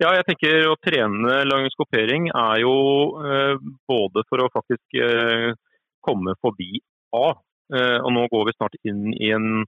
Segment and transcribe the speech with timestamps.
[0.00, 2.72] Ja, jeg tenker Å trene langskopering er jo
[3.20, 3.58] eh,
[3.88, 5.50] både for å faktisk eh,
[6.00, 6.80] komme forbi
[7.12, 7.34] A.
[7.74, 9.66] Eh, og nå går vi snart inn i en,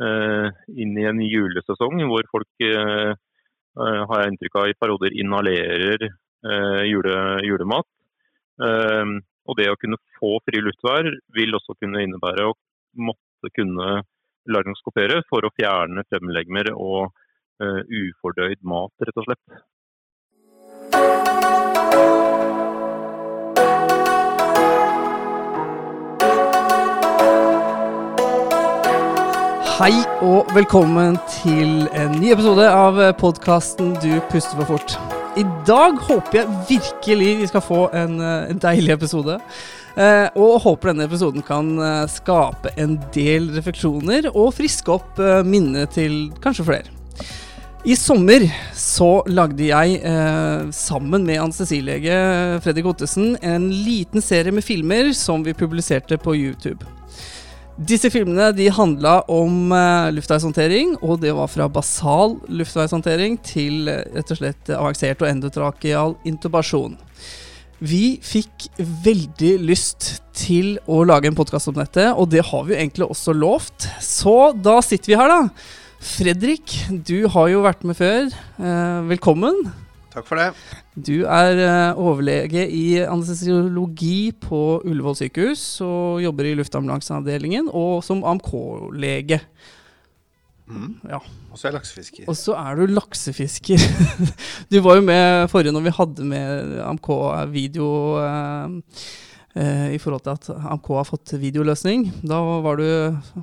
[0.00, 6.06] inn i en julesesong hvor folk har jeg inntrykk av i perioder inhalerer
[6.88, 7.84] jule, julemat.
[8.64, 12.56] Og det å kunne få fri luftvær vil også kunne innebære å
[13.10, 14.00] måtte kunne
[14.48, 17.12] langskopere for å fjerne fremlegmer og
[17.60, 19.60] eh, ufordøyd mat, rett og slett.
[29.80, 34.98] Hei og velkommen til en ny episode av podkasten Du puster for fort.
[35.38, 39.40] I dag håper jeg virkelig vi skal få en, eh, en deilig episode.
[39.96, 45.42] Eh, og håper denne episoden kan eh, skape en del refleksjoner og friske opp eh,
[45.46, 46.99] minnet til kanskje flere.
[47.80, 48.42] I sommer
[48.76, 55.40] så lagde jeg, eh, sammen med anestesilege Fredrik Ottesen, en liten serie med filmer som
[55.42, 56.84] vi publiserte på YouTube.
[57.80, 64.04] Disse filmene de handla om eh, luftveishåndtering, og det var fra basal luftveishåndtering til uh,
[64.12, 66.98] rett og slett avansert og endotrakeal intubasjon.
[67.80, 72.76] Vi fikk veldig lyst til å lage en podkast om dette, og det har vi
[72.76, 73.88] jo egentlig også lovt.
[74.04, 75.79] Så da sitter vi her, da.
[76.00, 76.72] Fredrik,
[77.04, 78.30] du har jo vært med før.
[78.56, 79.66] Uh, velkommen.
[80.10, 80.46] Takk for det.
[80.96, 88.24] Du er uh, overlege i anestesiologi på Ullevål sykehus og jobber i luftambulanseavdelingen og som
[88.24, 89.42] AMK-lege.
[90.72, 90.96] Mm.
[91.12, 91.20] Ja.
[91.50, 92.24] Og så er jeg laksefisker.
[92.32, 93.88] Og så er du laksefisker.
[94.72, 97.90] du var jo med forrige når vi hadde med AMK-video
[98.24, 98.80] uh,
[99.50, 102.04] i forhold til at AMK har fått videoløsning.
[102.22, 102.86] Da var du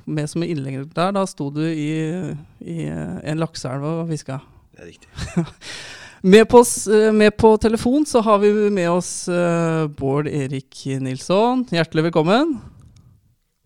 [0.07, 1.11] med som innlegger der.
[1.17, 1.91] Da sto du i,
[2.63, 4.39] i en lakseelv og fiska.
[4.71, 5.09] Det er riktig.
[6.21, 11.61] Med på, eh, med på telefon så har vi med oss eh, Bård Erik Nilsson.
[11.69, 12.55] Hjertelig velkommen.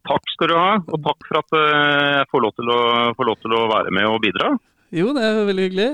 [0.08, 2.82] Takk skal du ha, og takk for at eh, jeg får lov til å,
[3.30, 4.52] lov til å være med og bidra.
[4.92, 5.90] Jo, det er veldig hyggelig.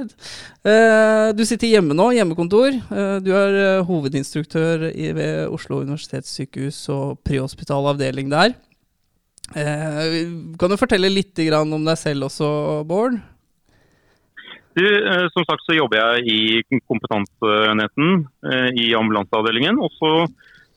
[0.65, 2.73] Eh, du sitter hjemme nå, hjemmekontor.
[2.73, 8.55] Eh, du er eh, hovedinstruktør i, ved Oslo universitetssykehus og prehospital avdeling der.
[9.47, 12.47] Kan du fortelle litt om deg selv også,
[12.89, 13.13] Bård?
[14.75, 14.83] Du,
[15.31, 19.77] som sagt så jobber jeg i kompetansenheten eh, i ambulanseavdelingen.
[19.79, 20.11] Og så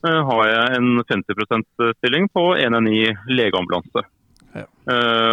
[0.05, 1.67] har jeg en 50%
[1.99, 3.01] stilling på NNI
[3.33, 4.05] legeambulanse.
[4.55, 4.65] Ja.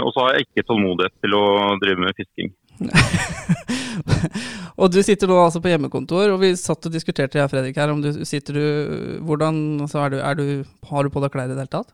[0.04, 1.46] Og så har jeg ikke tålmodighet til å
[1.80, 2.52] drive med fisking.
[4.82, 7.94] og du sitter nå altså på hjemmekontor, og vi satt og diskuterte jeg, Fredrik, her
[7.94, 8.66] om du sitter du
[9.26, 9.54] Hvordan
[9.86, 10.46] altså er du, er du,
[10.90, 11.90] Har du på deg klær i det hele tatt?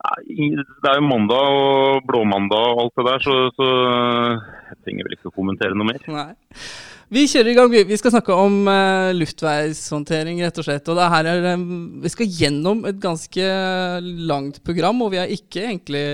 [0.00, 0.20] Nei,
[0.56, 3.66] Det er jo mandag og blåmandag og alt det der, så, så
[4.70, 6.00] jeg trenger vel ikke å kommentere noe mer.
[6.08, 6.30] Nei.
[7.10, 7.72] Vi kjører i gang.
[7.72, 10.88] Vi- skal snakke om uh, luftveishåndtering, rett og slett.
[10.92, 13.46] Og er, um, vi skal gjennom et ganske
[14.30, 16.04] langt program, og vi er ikke egentlig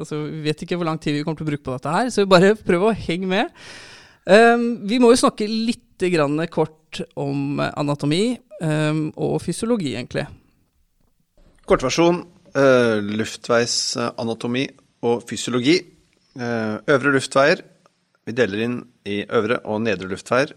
[0.00, 2.08] altså, Vi vet ikke hvor lang tid vi kommer til å bruke på dette her,
[2.08, 3.52] så vi bare prøv å henge med.
[4.24, 10.24] Um, vi må jo snakke litt grann kort om anatomi um, og fysiologi, egentlig.
[11.68, 12.24] Kortversjon
[12.56, 14.66] uh, luftveisanatomi
[15.04, 15.82] og fysiologi.
[16.36, 17.60] Uh, øvre luftveier.
[18.24, 20.52] Vi deler inn i øvre og nedre luftveier.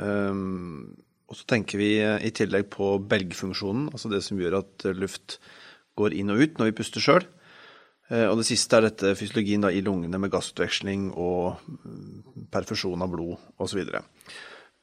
[0.00, 0.96] Um,
[1.30, 4.96] og så tenker vi eh, i tillegg på belgfunksjonen, altså det som gjør at eh,
[4.98, 5.36] luft
[6.00, 7.28] går inn og ut når vi puster sjøl.
[8.10, 13.12] Og det siste er dette fysiologien da, i lungene med gassutveksling og mm, perfusjon av
[13.12, 13.84] blod osv.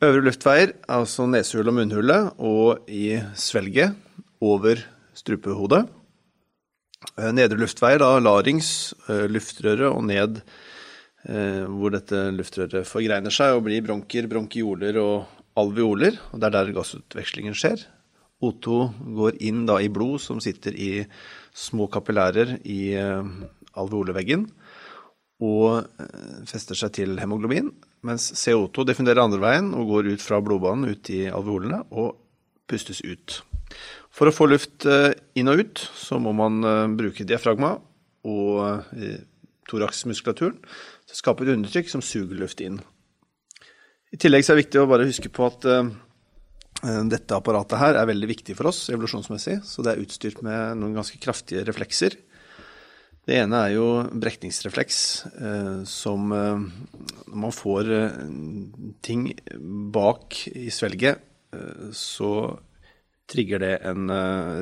[0.08, 3.98] Øvre luftveier, altså nesehullet og munnhullet, og i svelget
[4.40, 4.80] over
[5.18, 5.88] strupehodet.
[7.18, 10.67] Eh, Nedre luftveier, da larynx, eh, luftrøret og ned eh,
[11.28, 15.26] hvor dette luftrøret forgreiner seg og blir bronker, bronkioler og
[15.60, 16.16] alveoler.
[16.32, 17.84] Og det er der gassutvekslingen skjer.
[18.44, 18.78] O2
[19.18, 20.92] går inn da i blod som sitter i
[21.58, 23.32] små kapillærer i eh,
[23.78, 24.46] alveoleveggen
[25.42, 27.72] og eh, fester seg til hemoglobin,
[28.06, 32.14] mens CO2 definerer andre veien og går ut fra blodbanen ut i alveolene og
[32.70, 33.40] pustes ut.
[34.14, 37.74] For å få luft eh, inn og ut, så må man eh, bruke diafragma
[38.28, 39.18] og eh,
[39.68, 40.62] thoraxmuskulaturen
[41.08, 42.82] til å skape et undertrykk som suger luft inn.
[44.14, 45.90] I tillegg så er det viktig å bare huske på at uh,
[47.10, 50.96] dette apparatet her er veldig viktig for oss evolusjonsmessig, så det er utstyrt med noen
[51.00, 52.20] ganske kraftige reflekser.
[53.28, 53.88] Det ene er jo
[54.24, 54.98] brekningsrefleks,
[55.36, 56.62] eh, som eh,
[57.28, 58.22] når man får eh,
[59.04, 59.26] ting
[59.92, 62.32] bak i svelget, eh, så
[63.28, 64.08] trigger det en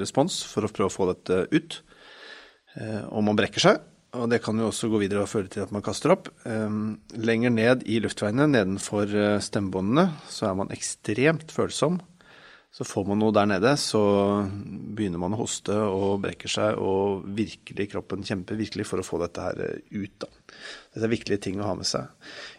[0.01, 1.75] respons for å prøve å få dette ut.
[3.13, 3.83] Og man brekker seg.
[4.15, 6.29] Og det kan jo også gå videre og føre til at man kaster opp.
[6.47, 11.99] Um, lenger ned i luftveiene, nedenfor uh, stemmebåndene, så er man ekstremt følsom.
[12.75, 14.01] Så får man noe der nede, så
[14.97, 19.21] begynner man å hoste og brekker seg, og virkelig kroppen kjemper virkelig for å få
[19.23, 20.15] dette her uh, ut.
[20.25, 20.31] da.
[20.95, 22.09] Dette er viktige ting å ha med seg.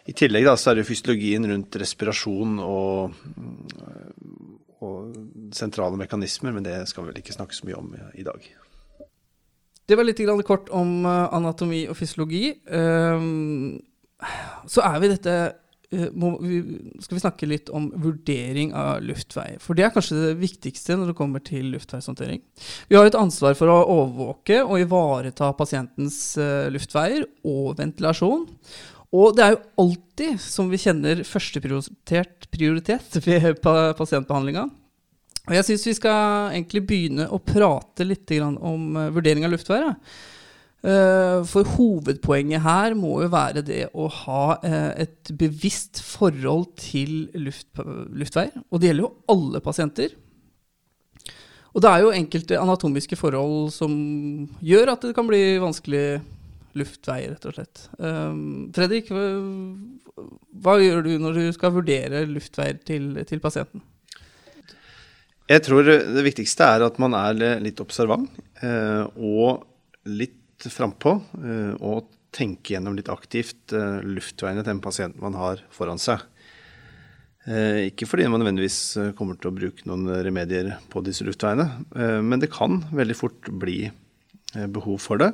[0.09, 3.19] I tillegg da, så er det fysiologien rundt respirasjon og,
[4.85, 8.49] og sentrale mekanismer, men det skal vi vel ikke snakke så mye om i dag.
[9.87, 12.51] Det var litt kort om eh, anatomi og fysiologi.
[12.67, 13.77] Um,
[14.67, 15.37] så er vi dette
[15.87, 16.57] vi,
[16.99, 19.61] Skal vi snakke litt om vurdering av luftveier.
[19.63, 22.41] For det er kanskje det viktigste når det kommer til luftveishåndtering.
[22.89, 28.43] Vi har et ansvar for å overvåke og ivareta pasientens uh, luftveier og ventilasjon.
[29.15, 34.67] Og det er jo alltid, som vi kjenner, førsteprioritert prioritet ved pasientbehandlinga.
[35.47, 39.95] Og jeg syns vi skal egentlig begynne å prate litt om uh, vurdering av luftveier.
[40.83, 47.29] Uh, for hovedpoenget her må jo være det å ha uh, et bevisst forhold til
[47.39, 48.59] luft, luftveier.
[48.69, 50.17] Og det gjelder jo alle pasienter.
[51.71, 53.91] Og det er jo enkelte anatomiske forhold som
[54.65, 56.07] gjør at det kan bli vanskelig
[56.77, 57.83] luftveier, rett og slett.
[58.73, 63.83] Fredrik, hva, gjør du når du skal vurdere luftveier til, til pasienten?
[65.47, 68.27] Jeg tror det viktigste er at man er litt observant
[68.59, 69.63] eh, og
[70.11, 71.13] litt frampå.
[71.39, 76.25] Eh, og tenker gjennom litt aktivt eh, luftveiene til den pasienten man har foran seg.
[77.47, 81.63] Ikke fordi man nødvendigvis kommer til å bruke noen remedier på disse luftveiene,
[82.19, 83.85] men det kan veldig fort bli
[84.51, 85.29] behov for det.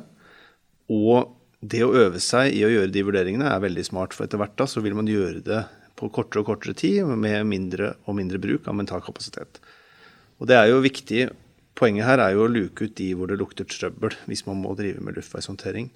[0.94, 1.32] Og
[1.66, 4.54] det å øve seg i å gjøre de vurderingene er veldig smart, for etter hvert
[4.62, 5.64] da så vil man gjøre det
[5.98, 9.58] på kortere og kortere tid med mindre og mindre bruk av mental kapasitet.
[10.44, 11.30] Og det er jo viktig.
[11.80, 14.76] Poenget her er jo å luke ut de hvor det lukter trøbbel, hvis man må
[14.76, 15.88] drive med luftveishåndtering.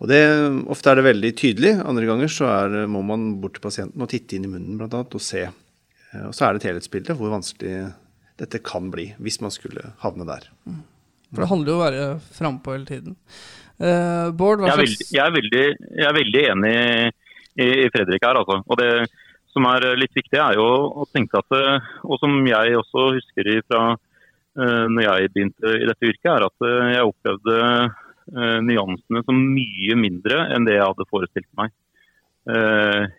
[0.00, 0.22] Og det,
[0.72, 4.10] Ofte er det veldig tydelig, andre ganger så er, må man bort til pasienten og
[4.12, 5.44] titte inn i munnen blant annet, og se.
[6.24, 7.76] Og så er det et helhetsbilde hvor vanskelig
[8.40, 10.48] dette kan bli, hvis man skulle havne der.
[10.68, 10.82] Mm.
[11.32, 13.16] For det handler jo om å være frampå hele tiden.
[13.76, 16.74] Uh, Bård, hva slags jeg er, veldig, jeg, er veldig, jeg er veldig enig
[17.60, 18.60] i, i Fredrik her, altså.
[18.64, 18.90] Og det,
[19.56, 20.66] som er litt viktig, er jo
[21.00, 25.88] å tenke at eh, Og som jeg også husker fra uh, når jeg begynte i
[25.88, 27.56] dette yrket, er at jeg opplevde
[28.26, 31.70] nyansene som mye mindre enn det jeg hadde forestilt meg.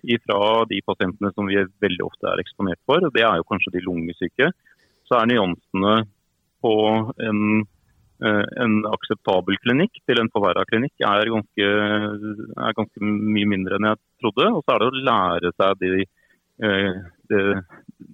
[0.03, 3.85] Ifra de pasientene som vi veldig ofte er eksponert for, det er jo kanskje de
[3.85, 4.49] lungesyke,
[5.07, 5.93] så er nyansene
[6.59, 6.73] på
[7.23, 7.63] en,
[8.19, 11.71] en akseptabel klinikk til en forverra klinikk er ganske,
[12.67, 14.51] er ganske, mye mindre enn jeg trodde.
[14.57, 16.15] Og så er det å lære seg de Eh,
[16.57, 17.63] det,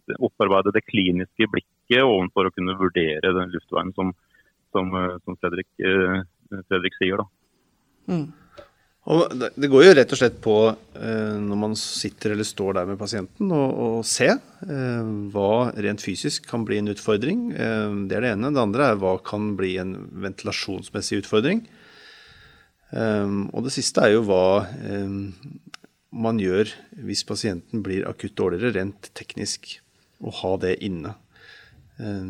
[0.07, 4.13] det opparbeide det kliniske blikket overfor å kunne vurdere den luftveien som,
[4.73, 6.23] som, eh, som Fredrik, eh,
[6.69, 7.23] Fredrik, sier.
[7.23, 8.13] Da.
[8.13, 8.25] Mm.
[9.13, 10.55] Og det går jo rett og slett på,
[10.95, 14.29] når man sitter eller står der med pasienten, å se
[15.33, 17.41] hva rent fysisk kan bli en utfordring.
[17.51, 18.53] Det er det ene.
[18.55, 19.91] Det andre er hva kan bli en
[20.23, 21.65] ventilasjonsmessig utfordring.
[22.95, 24.45] Og det siste er jo hva
[26.13, 26.69] man gjør
[27.03, 29.79] hvis pasienten blir akutt dårligere, rent teknisk,
[30.23, 31.15] å ha det inne.
[31.99, 32.25] Eh,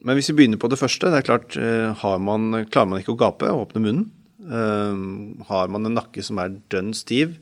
[0.00, 3.16] men hvis vi begynner på det første, det er klart, eh, man, klarer man ikke
[3.16, 4.10] å gape og åpne munnen,
[4.46, 7.38] eh, har man en nakke som er dønn stiv,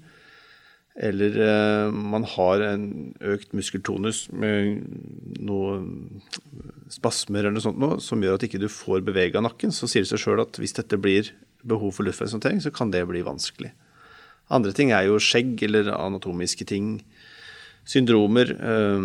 [0.99, 4.81] eller man har en økt muskeltonus med
[5.46, 5.76] noe
[6.90, 10.02] spasmer eller noe sånt noe, som gjør at ikke du får bevega nakken, så sier
[10.02, 11.30] det seg sjøl at hvis dette blir
[11.62, 13.71] behov for luftveishåndtering, så kan det bli vanskelig.
[14.50, 16.99] Andre ting er jo skjegg eller anatomiske ting.
[17.88, 19.00] Syndromer, øh,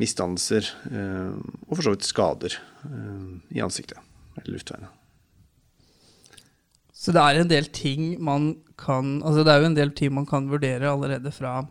[0.00, 1.36] misdannelser øh,
[1.68, 2.56] og for så vidt skader
[2.88, 4.00] øh, i ansiktet
[4.38, 4.88] eller luftveiene.
[6.92, 10.14] Så det er en del ting man kan Altså det er jo en del ting
[10.14, 11.62] man kan vurdere allerede fra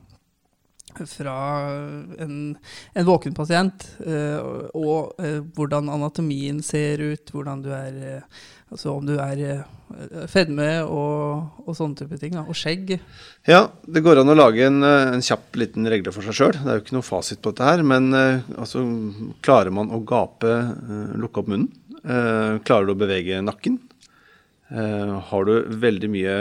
[1.07, 1.71] fra
[2.19, 2.57] en,
[2.97, 3.85] en våken pasient,
[4.75, 5.15] og
[5.55, 8.25] hvordan anatomien ser ut, hvordan du er
[8.71, 9.65] Altså om du er
[10.31, 12.37] fedme og, og sånne type ting.
[12.37, 12.95] Da, og skjegg.
[13.49, 16.55] Ja, det går an å lage en, en kjapp liten regle for seg sjøl.
[16.55, 17.83] Det er jo ikke noe fasit på dette her.
[17.83, 18.85] Men altså,
[19.43, 20.55] klarer man å gape,
[21.19, 21.71] lukke opp munnen?
[22.01, 23.75] klarer du å bevege nakken?
[24.71, 26.35] har du veldig mye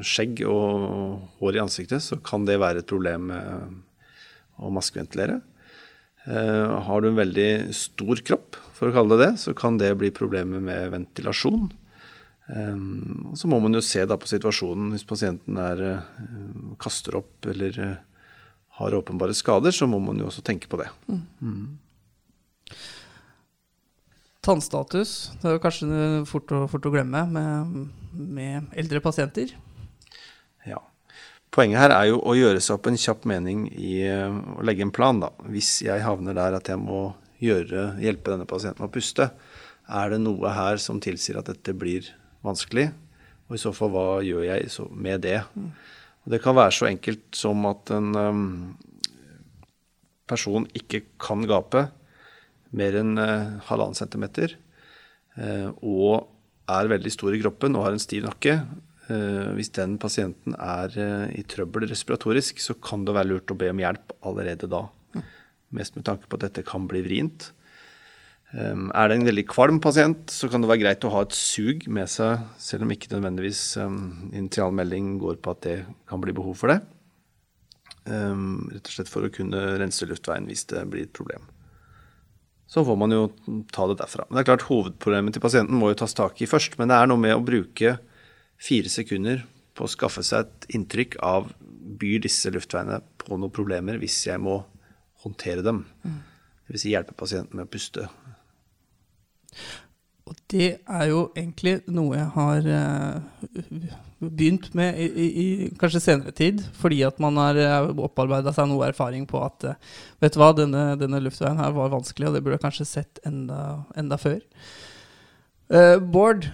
[0.00, 3.28] skjegg og hår i ansiktet, så kan det være et problem
[4.56, 5.42] å maskeventilere.
[6.26, 9.94] Eh, har du en veldig stor kropp, for å kalle det det, så kan det
[9.98, 11.70] bli problemer med ventilasjon.
[12.52, 12.82] Eh,
[13.34, 14.92] så må man jo se da på situasjonen.
[14.94, 17.80] Hvis pasienten er, eh, kaster opp eller
[18.76, 20.90] har åpenbare skader, så må man jo også tenke på det.
[21.08, 21.78] Mm.
[24.46, 25.32] tannstatus.
[25.40, 25.86] Det er jo kanskje
[26.30, 27.78] fort å, fort å glemme med,
[28.12, 29.50] med, eldre pasienter.
[30.66, 30.78] Ja.
[31.50, 34.94] Poenget her er jo å gjøre seg opp en kjapp mening i å legge en
[34.94, 35.18] plan.
[35.18, 35.32] da.
[35.50, 37.08] Hvis jeg havner der at jeg må
[37.42, 39.30] gjøre, hjelpe denne pasienten å puste,
[39.86, 42.08] er det noe her som tilsier at dette blir
[42.46, 42.88] vanskelig?
[43.46, 45.38] Og i så fall, hva gjør jeg med det?
[46.26, 48.48] Og det kan være så enkelt som at en um,
[50.26, 51.86] person ikke kan gape
[52.76, 54.56] mer enn uh, halvannen centimeter,
[55.38, 56.26] uh, og
[56.66, 58.58] er veldig stor i kroppen og har en stiv nakke.
[59.06, 60.98] Uh, hvis den pasienten er
[61.30, 64.82] i trøbbel respiratorisk, så kan det være lurt å be om hjelp allerede da.
[65.74, 67.50] Mest med tanke på at dette kan bli vrient.
[68.54, 71.34] Um, er det en veldig kvalm pasient, så kan det være greit å ha et
[71.34, 76.22] sug med seg, selv om ikke nødvendigvis um, initial melding går på at det kan
[76.22, 76.78] bli behov for det.
[78.06, 81.48] Um, rett og slett for å kunne rense luftveien hvis det blir et problem.
[82.70, 83.26] Så får man jo
[83.74, 84.26] ta det derfra.
[84.28, 86.74] Men det er klart Hovedproblemet til pasienten må jo tas tak i først.
[86.80, 87.96] Men det er noe med å bruke
[88.62, 89.44] fire sekunder
[89.76, 91.52] på å skaffe seg et inntrykk av
[92.00, 94.58] byr disse luftveiene på noen problemer hvis jeg må
[95.24, 95.84] håndtere dem.
[96.04, 96.22] Mm.
[96.66, 96.82] Dvs.
[96.82, 98.08] Si hjelpe pasienten med å puste
[100.26, 106.02] og det er jo egentlig noe jeg har uh, begynt med i, i, i, kanskje
[106.02, 109.76] senere tid, fordi at man har eh, opparbeida seg noe erfaring på at uh,
[110.24, 113.20] vet du hva, denne, denne, luftveien her var vanskelig, og det burde jeg kanskje sett
[113.28, 113.60] enda,
[113.94, 114.40] enda før.
[115.70, 116.48] Uh, Bård,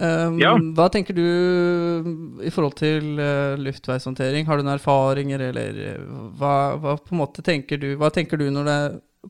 [0.00, 0.52] um, ja.
[0.76, 1.26] hva tenker du
[2.44, 3.20] i forhold til
[3.62, 4.48] luftveishåndtering?
[4.48, 6.00] Har du noen erfaringer, eller
[6.38, 8.80] hva, hva, på en måte tenker du, hva tenker du når det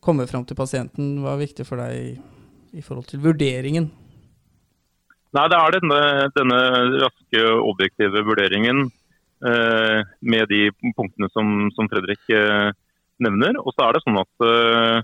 [0.05, 1.19] kommer fram til pasienten?
[1.25, 2.19] Hva er viktig for deg?
[2.77, 3.91] i forhold til vurderingen?
[5.37, 6.01] Nei, Det er denne,
[6.37, 6.61] denne
[7.03, 8.87] raske, objektive vurderingen
[9.45, 10.63] eh, med de
[10.97, 12.71] punktene som, som Fredrik eh,
[13.21, 13.59] nevner.
[13.61, 14.97] Og så er det sånn at eh,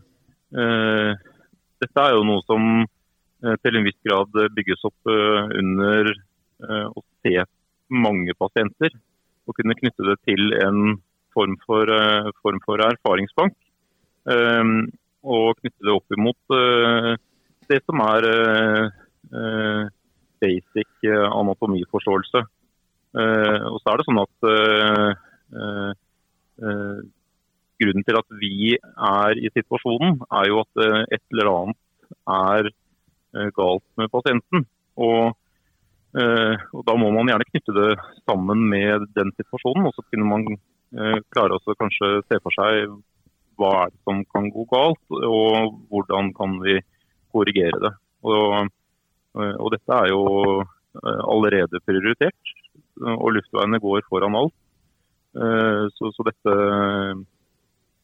[0.62, 1.28] eh
[1.82, 2.90] dette er jo noe som eh,
[3.42, 6.12] til en viss grad bygges opp eh, under
[6.62, 7.42] å se
[7.90, 8.92] mange pasienter.
[9.48, 10.94] Og kunne knytte det til en
[11.34, 11.90] form for,
[12.44, 13.56] form for erfaringsbank.
[15.22, 16.54] og knytte det opp imot
[17.70, 18.26] det som er
[20.42, 22.44] basic eh, anatomiforståelse.
[23.12, 24.36] Og så er det sånn at
[27.82, 31.80] grunnen til at vi er i situasjonen, er jo at et eller annet
[32.38, 32.70] er
[33.56, 34.66] galt med pasienten.
[35.00, 35.32] Og,
[36.12, 37.88] og, da må man gjerne knytte det
[38.28, 39.86] sammen med den situasjonen.
[39.88, 40.44] Og så kunne man
[41.32, 42.92] klare å kanskje se for seg
[43.60, 46.78] hva er det som kan gå galt, og hvordan kan vi
[47.32, 47.92] korrigere det.
[48.28, 48.70] Og,
[49.34, 50.24] og dette er jo
[50.60, 52.54] eh, allerede prioritert,
[53.02, 54.54] og luftveiene går foran alt.
[55.32, 56.56] Eh, så, så dette,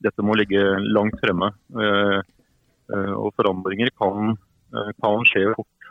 [0.04, 1.52] dette, må ligge langt fremme.
[1.76, 2.20] Eh,
[2.88, 4.38] og forandringer kan,
[4.70, 5.90] kan skje fort.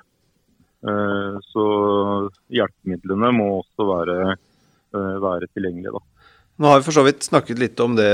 [1.48, 1.63] Så
[2.53, 4.17] hjelpemidlene må også være,
[5.24, 5.98] være tilgjengelige.
[5.98, 6.03] da.
[6.57, 8.10] Nå har vi for så vidt snakket litt om det,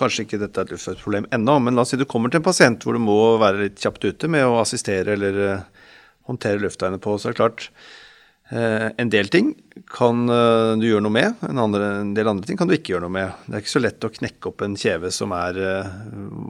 [0.00, 2.44] kanskje ikke dette er et problem ennå, men la oss si du kommer til en
[2.44, 5.38] pasient hvor du må være litt kjapt ute med å assistere eller
[6.28, 7.16] håndtere luftveiene på.
[7.16, 7.68] Så er det klart,
[8.52, 9.54] en del ting
[9.88, 12.92] kan uh, du gjøre noe med, en, andre, en, del andre ting kan du ikke
[12.92, 13.38] gjøre noe med.
[13.46, 15.60] Det er ikke så lett å knekke opp en kjeve som er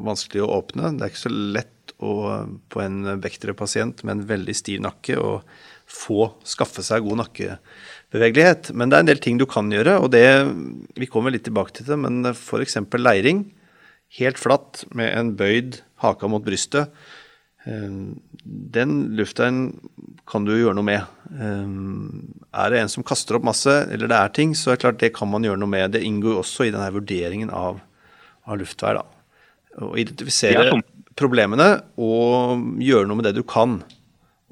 [0.09, 0.91] vanskelig å åpne.
[0.97, 2.15] Det er ikke så lett å,
[2.69, 5.39] på en vektere pasient med en veldig stiv nakke å
[5.91, 8.73] få skaffe seg god nakkebevegelighet.
[8.77, 10.25] Men det er en del ting du kan gjøre, og det
[10.97, 12.79] Vi kommer litt tilbake til det, men f.eks.
[12.99, 13.47] leiring.
[14.19, 16.93] Helt flatt med en bøyd haka mot brystet.
[17.67, 17.91] Eh,
[18.45, 19.51] den lufta
[20.29, 21.14] kan du gjøre noe med.
[21.33, 21.69] Eh,
[22.61, 25.01] er det en som kaster opp masse, eller det er ting, så er det klart
[25.03, 25.95] det kan man gjøre noe med.
[25.97, 27.81] Det inngår også i denne vurderingen av,
[28.45, 28.95] av luftvei.
[28.99, 29.05] Da.
[29.83, 30.81] Å identifisere ja.
[31.19, 33.81] problemene og gjøre noe med det du kan.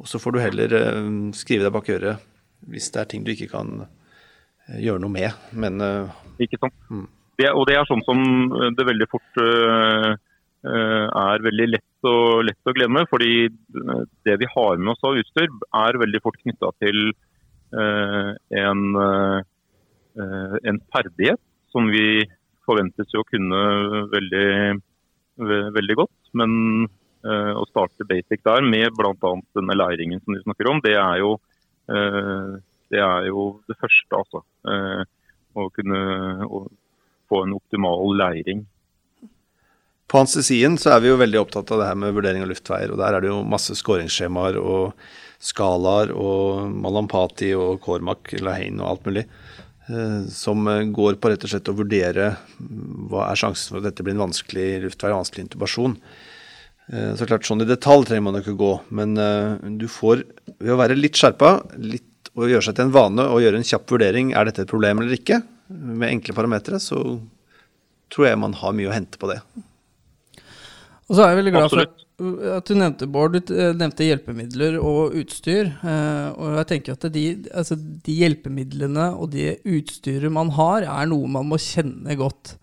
[0.00, 2.29] Og så får du heller eh, skrive deg bak øret
[2.71, 5.45] hvis det er ting du ikke kan eh, gjøre noe med.
[5.52, 6.76] Men eh, Ikke sant.
[6.91, 7.09] Mm.
[7.41, 8.21] Det, og det er sånn som
[8.76, 10.11] det veldig fort uh,
[10.62, 13.02] er veldig lett, å, lett å glemme.
[13.11, 13.49] Fordi
[14.26, 17.11] det vi har med oss av utstyr er veldig fort knytta til
[17.75, 18.31] uh,
[18.62, 18.83] en,
[20.14, 21.40] en, ferdighet
[21.75, 22.23] som vi
[22.69, 23.62] forventes å kunne
[24.12, 24.50] veldig,
[25.78, 26.19] veldig godt.
[26.38, 26.87] Men
[27.23, 29.33] å starte basic der med bl.a.
[29.59, 31.37] denne leiringen som du snakker om, det er jo
[31.90, 32.52] Eh,
[32.92, 34.42] det er jo det første, altså.
[34.69, 35.02] Eh,
[35.59, 35.99] å kunne
[37.28, 38.64] få en optimal leiring.
[40.11, 42.92] På anestesien så er vi jo veldig opptatt av det her med vurdering av luftveier.
[42.92, 44.92] og Der er det jo masse skåringsskjemaer og
[45.42, 49.25] skalaer og Malampati og Cormac, Lahaine og alt mulig.
[49.88, 52.28] Eh, som går på rett og slett å vurdere
[53.11, 55.97] hva er sjansen for at dette blir en vanskelig luftvei, vanskelig intubasjon.
[56.92, 60.23] Eh, så klart, sånn i detalj trenger man ikke gå, men eh, du får,
[60.59, 63.66] ved å være litt skjerpa litt, og gjøre seg til en vane og gjøre en
[63.66, 65.42] kjapp vurdering er dette et problem eller ikke,
[65.73, 67.00] med enkle parametere, så
[68.12, 69.42] tror jeg man har mye å hente på det.
[71.12, 71.90] Og så er jeg veldig glad Absolutt.
[71.92, 72.07] for
[72.57, 75.69] at du nevnte, Bård, du eh, nevnte hjelpemidler og utstyr.
[75.85, 81.11] eh, Og jeg tenker at de, altså de hjelpemidlene og det utstyret man har, er
[81.11, 82.54] noe man må kjenne godt.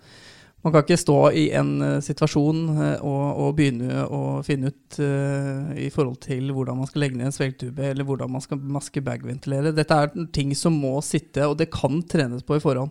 [0.66, 2.64] Man kan ikke stå i en eh, situasjon
[3.06, 7.30] og, og begynne å finne ut uh, i forhold til hvordan man skal legge ned
[7.30, 9.76] en svelgtube, eller hvordan man skal maske bagventilere.
[9.78, 12.90] Dette er ting som må sitte, og det kan trenes på i forhånd.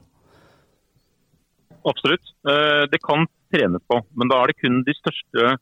[1.89, 2.31] Absolutt.
[2.93, 5.55] Det kan trenes på, men da er det kun de største,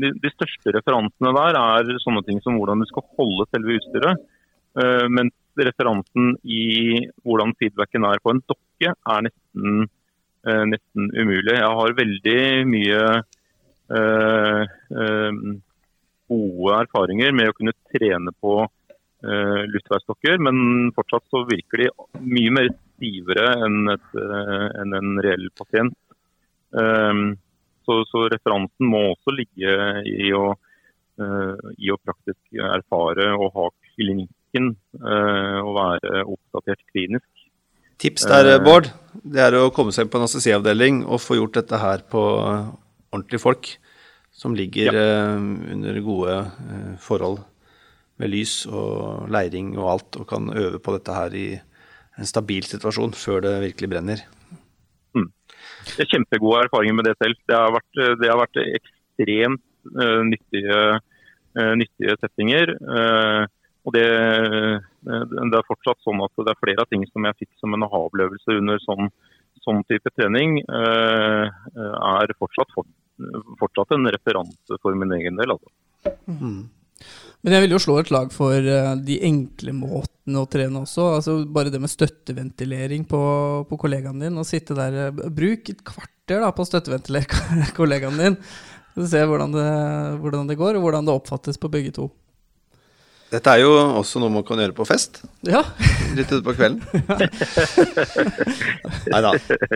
[0.00, 4.28] de, de største referansene der er sånne ting som hvordan du skal holde selve utstyret.
[4.78, 9.88] Uh, Mens referansen i hvordan feedbacken er på en dokke er nesten,
[10.48, 11.58] uh, nesten umulig.
[11.58, 12.38] Jeg har veldig
[12.70, 13.02] mye
[13.92, 15.42] uh, eh,
[16.32, 18.62] gode erfaringer med å kunne trene på
[19.22, 21.90] luftveisdokker, men fortsatt så virker de
[22.26, 22.70] mye mer
[23.02, 25.96] stivere enn, et, eh, enn en reell pasient.
[26.72, 27.36] Um,
[27.86, 29.76] så, så referansen må også ligge
[30.08, 30.52] i å,
[31.20, 37.28] eh, i å praktisk erfare og ha klinikken eh, og være oppdatert klinisk.
[38.02, 38.62] Tips der, Eh.
[38.62, 38.90] Bård,
[39.22, 42.22] det er å komme seg på en anestesiavdeling og få gjort dette her på
[43.12, 43.74] ordentlige folk
[44.32, 45.08] som ligger ja.
[45.36, 46.36] under gode
[47.04, 47.42] forhold
[48.16, 51.48] med lys og leiring og alt, og kan øve på dette her i
[52.18, 54.24] en stabil situasjon før det virkelig brenner.
[55.92, 57.40] Jeg har kjempegode erfaringer med det selv.
[57.48, 59.64] Det har vært, det har vært ekstremt
[59.98, 60.78] uh, nyttige,
[61.58, 62.76] uh, nyttige settinger.
[62.86, 63.50] Uh,
[63.82, 67.38] og det, eh, det er fortsatt sånn at det er flere av ting som jeg
[67.42, 69.10] fikk som en aha-opplevelse under sånn,
[69.64, 71.46] sånn type trening, eh,
[71.78, 72.76] er fortsatt,
[73.58, 75.56] fortsatt en referanse for min egen del.
[75.56, 75.70] Altså.
[77.42, 81.08] Men jeg vil jo slå et lag for eh, de enkle måtene å trene også.
[81.16, 83.22] Altså Bare det med støtteventilering på,
[83.66, 84.38] på kollegaen din.
[84.38, 88.38] Og sitte der eh, Bruk et kvarter da på å støtteventilere kollegaen din.
[88.94, 89.68] Så Se hvordan det,
[90.22, 92.10] hvordan det går, og hvordan det oppfattes på begge to.
[93.32, 95.22] Dette er jo også noe man kan gjøre på fest.
[95.48, 95.62] Ja,
[96.18, 96.82] Litt ute på kvelden.
[99.12, 99.30] Nei da.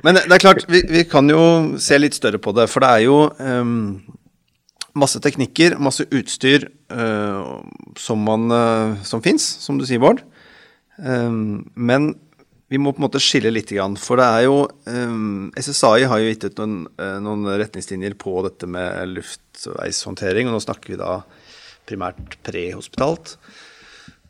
[0.04, 1.40] Men det er klart, vi, vi kan jo
[1.80, 2.68] se litt større på det.
[2.68, 3.78] For det er jo ehm,
[4.96, 7.58] masse teknikker, masse utstyr uh,
[8.00, 10.22] som, man, eh, som fins, som du sier, Bård.
[10.96, 12.14] Um, men
[12.72, 13.70] vi må på en måte skille litt,
[14.02, 14.56] for det er jo
[14.88, 16.78] um, SSAI har jo gitt ut noen,
[17.22, 21.20] noen retningslinjer på dette med luftveishåndtering, og nå snakker vi da
[21.86, 23.36] primært prehospitalt.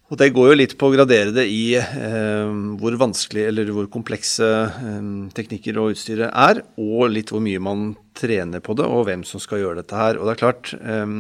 [0.06, 3.88] Og det går jo litt på å gradere det i eh, hvor vanskelig eller hvor
[3.90, 9.08] komplekse eh, teknikker og utstyret er, og litt hvor mye man trener på det, og
[9.08, 10.20] hvem som skal gjøre dette her.
[10.20, 11.14] Og det er klart, eh,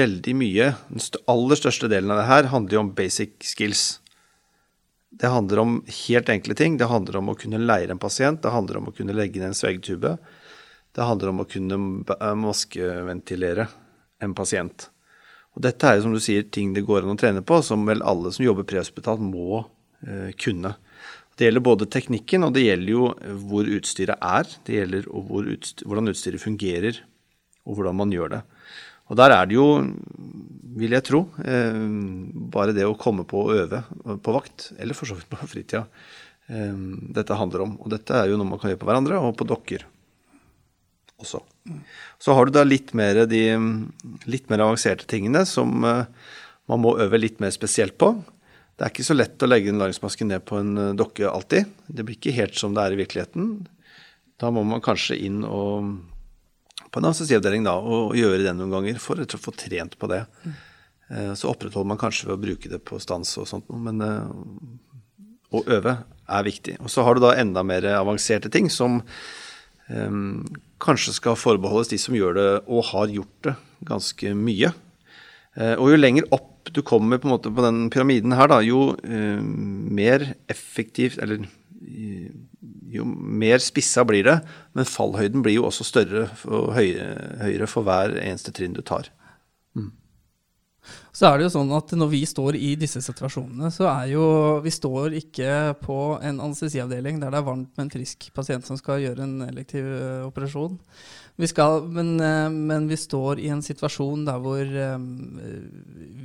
[0.00, 3.84] veldig mye, den aller største delen av det her, handler jo om basic skills.
[5.14, 6.74] Det handler om helt enkle ting.
[6.80, 9.46] Det handler om å kunne leire en pasient, det handler om å kunne legge inn
[9.52, 10.18] en svegtube,
[10.94, 11.76] Det handler om å kunne
[12.38, 13.66] maskeventilere
[14.22, 14.88] en pasient.
[15.54, 17.86] Og dette er jo som du sier ting det går an å trene på, som
[17.86, 19.62] vel alle som jobber prehospitalt må
[20.06, 20.74] eh, kunne.
[21.34, 24.50] Det gjelder både teknikken, og det gjelder jo eh, hvor utstyret er.
[24.66, 27.00] Det gjelder hvor utstyr, hvordan utstyret fungerer,
[27.64, 28.42] og hvordan man gjør det.
[29.12, 29.66] Og der er det jo,
[30.80, 31.80] vil jeg tro, eh,
[32.54, 33.84] bare det å komme på å øve
[34.24, 35.86] på vakt, eller for så vidt på fritida,
[36.48, 36.78] eh,
[37.14, 37.76] dette handler om.
[37.82, 39.86] Og dette er jo noe man kan gjøre på hverandre, og på dokker
[41.22, 41.42] også.
[42.24, 43.42] Så har du da litt mer de
[44.24, 46.06] litt mer avanserte tingene som eh,
[46.70, 48.14] man må øve litt mer spesielt på.
[48.74, 51.68] Det er ikke så lett å legge en laringsmaske ned på en eh, dokke alltid.
[51.84, 53.52] Det blir ikke helt som det er i virkeligheten.
[54.40, 55.92] Da må man kanskje inn og
[56.88, 60.24] på en anestesiavdeling og gjøre det noen ganger for å få trent på det.
[61.12, 64.00] Eh, Så opprettholder man kanskje ved å bruke det på stans og sånt men
[65.52, 66.80] å øve er viktig.
[66.80, 69.02] Og så har du da enda mer avanserte ting som
[70.80, 74.70] kanskje skal forbeholdes de som gjør det og har gjort det ganske mye.
[75.54, 79.40] Eh, og jo lenger opp du kommer på, på den pyramiden her, da, jo eh,
[79.44, 82.32] mer effektivt Eller eh,
[82.94, 84.38] jo mer spissa blir det,
[84.72, 89.10] men fallhøyden blir jo også større og høyere, for hver eneste trinn du tar.
[91.14, 94.24] Så er det jo sånn at når vi står i disse situasjonene, så er jo
[94.64, 98.78] Vi står ikke på en anestesiavdeling der det er varmt med en frisk pasient som
[98.80, 100.74] skal gjøre en elektiv uh, operasjon.
[101.38, 105.06] Vi skal, men, uh, men, vi står i en situasjon der hvor um,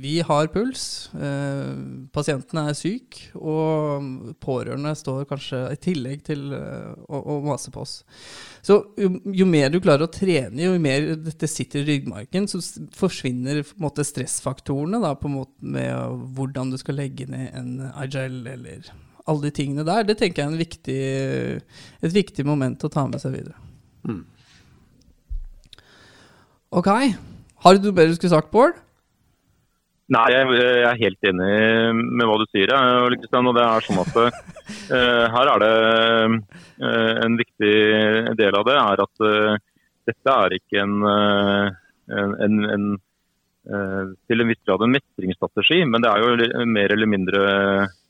[0.02, 1.70] vi har puls, uh,
[2.14, 8.00] pasienten er syk, og pårørende står kanskje i tillegg til å, å, mase på oss.
[8.66, 12.60] Så jo, jo, mer du klarer å trene, jo mer dette sitter i ryggmarken, så
[12.96, 17.48] forsvinner på en måte, stressfaktorene da, på en måte, med hvordan du skal legge ned
[17.56, 18.90] en agile eller
[19.24, 20.04] alle de tingene der.
[20.08, 21.00] Det tenker jeg er viktig,
[22.04, 23.56] et viktig moment å ta med seg videre.
[24.08, 24.22] Mm.
[26.80, 26.88] Ok.
[27.60, 28.78] Har du noe bedre du skulle sagt, Bård?
[30.10, 31.50] Nei, jeg, jeg, er helt enig
[32.18, 32.72] med hva du sier.
[32.74, 35.74] og det er sånn at uh, Her er det
[36.82, 37.74] uh, en viktig
[38.40, 39.54] del av det er at uh,
[40.10, 40.96] dette er ikke en,
[42.10, 42.88] en, en, en
[44.26, 47.42] til en viss grad en mestringsstrategi, men det er jo mer eller mindre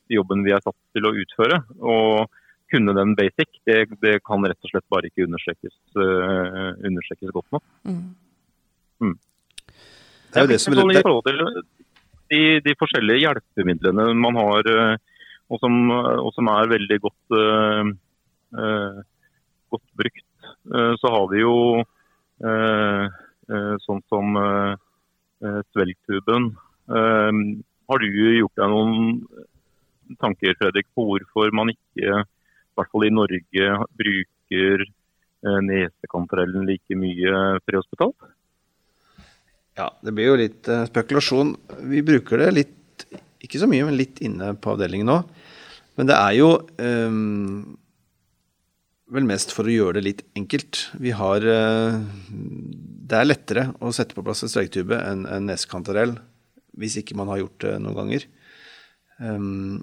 [0.09, 1.59] jobben vi er satt til å utføre.
[1.83, 2.31] Og
[2.71, 7.65] kunne den basic, det, det kan rett og slett bare ikke understrekes, understrekes godt nok.
[7.85, 8.01] Mm.
[9.03, 9.13] Mm.
[10.31, 11.61] Det er jo det som er
[12.31, 19.01] de, de, forskjellige hjelpemidlene man har, eh, og som, og som er veldig godt, uh,
[19.71, 20.27] godt brukt,
[21.01, 23.03] så har vi jo uh,
[23.83, 24.39] sånn som
[25.73, 26.51] svelgtuben.
[26.87, 33.11] har du gjort deg noen tanker Fredrik, på hvorfor man ikke, i hvert fall i
[33.11, 34.85] Norge, bruker
[35.67, 38.31] nesekantarellen like mye prehospitalt?
[39.79, 41.55] Ja, det blir jo litt uh, spekulasjon.
[41.91, 43.05] Vi bruker det litt,
[43.43, 45.21] ikke så mye, men litt inne på avdelingen nå.
[45.99, 46.49] Men det er jo
[46.81, 47.77] um,
[49.11, 50.85] vel mest for å gjøre det litt enkelt.
[51.03, 51.99] Vi har uh,
[52.31, 56.17] Det er lettere å sette på plass en streketube enn en neskantarell
[56.79, 58.27] hvis ikke man har gjort det noen ganger.
[59.19, 59.81] Um,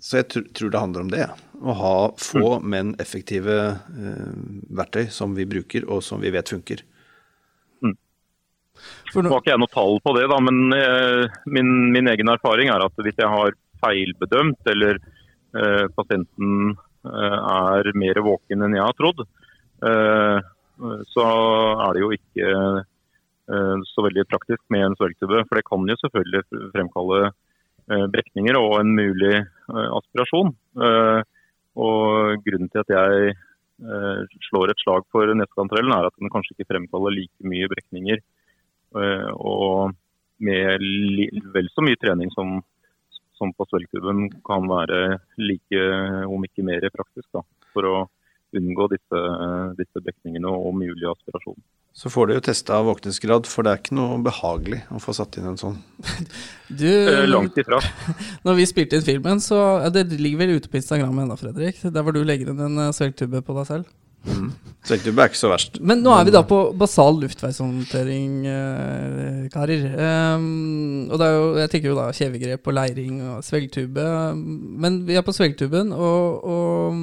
[0.00, 1.26] så jeg tr tror det handler om det.
[1.60, 4.32] Å ha få, men effektive uh,
[4.80, 6.82] verktøy som vi bruker, og som vi vet funker.
[9.14, 12.70] Nå har ikke jeg noe tall på det, da, men eh, min, min, egen erfaring
[12.70, 18.86] er at hvis jeg har feilbedømt, eller eh, pasienten eh, er mer våken enn jeg
[18.86, 19.24] har trodd,
[19.88, 20.38] eh,
[21.10, 21.26] så
[21.88, 25.42] er det jo ikke eh, så veldig praktisk med en svelgtube.
[25.48, 26.44] For det kan jo selvfølgelig
[26.76, 29.36] fremkalle eh, brekninger og en mulig
[29.70, 30.54] aspirasjon.
[31.80, 33.34] og Grunnen til at jeg
[34.48, 38.20] slår et slag for nesekantarellen, er at den kanskje ikke fremkaller like mye brekninger
[38.90, 39.92] og
[40.40, 40.84] med
[41.54, 42.56] vel så mye trening som,
[43.38, 45.82] som på svelgtuben kan være like,
[46.26, 47.98] om ikke mer praktisk, da, for å
[48.56, 49.20] unngå disse,
[49.78, 51.60] disse dekningene og mulig aspirasjon.
[51.92, 55.40] Så får du jo testa våkningsgrad, for det er ikke noe behagelig å få satt
[55.40, 55.80] inn en sånn.
[56.70, 57.80] Du, eh, Langt ifra.
[58.46, 61.80] Når vi spilte inn filmen, så Det ligger vel ute på Instagram ennå, Fredrik.
[61.82, 63.90] Der hvor du legger inn en eh, svelgtube på deg selv.
[64.26, 64.50] Mm.
[64.80, 65.76] Sektortube er ikke så verst.
[65.84, 69.82] Men nå er vi da på basal luftveishåndtering, eh, karer.
[70.36, 74.06] Um, og jo, jeg tenker jo da kjevegrep og leiring og svelgtube.
[74.80, 76.96] Men vi er på svelgtuben, og, og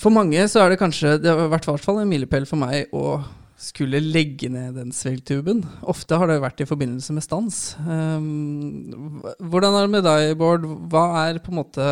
[0.00, 2.56] for mange så er det kanskje Det har vært i hvert fall en milepæl for
[2.60, 3.20] meg å
[3.60, 5.60] skulle legge ned den svelgtuben.
[5.88, 7.58] Ofte har det vært i forbindelse med stans.
[7.84, 9.20] Um,
[9.52, 10.64] hvordan er det med deg, Bård?
[10.92, 11.84] Hva er på en måte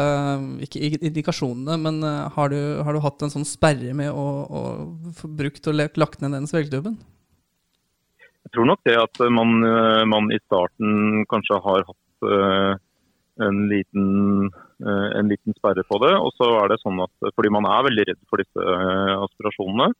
[0.64, 4.62] Ikke indikasjonene, men uh, har, du, har, du, hatt en sånn sperre med å, å
[5.28, 6.96] brukt og lagt ned den svelgtuben?
[8.48, 12.72] Jeg tror nok det at man, uh, man i starten kanskje har hatt uh,
[13.44, 14.48] en liten,
[14.82, 16.16] en liten sperre på det.
[16.16, 18.78] Og så er det sånn at fordi man er veldig redd for disse
[19.14, 19.92] aspirasjonene,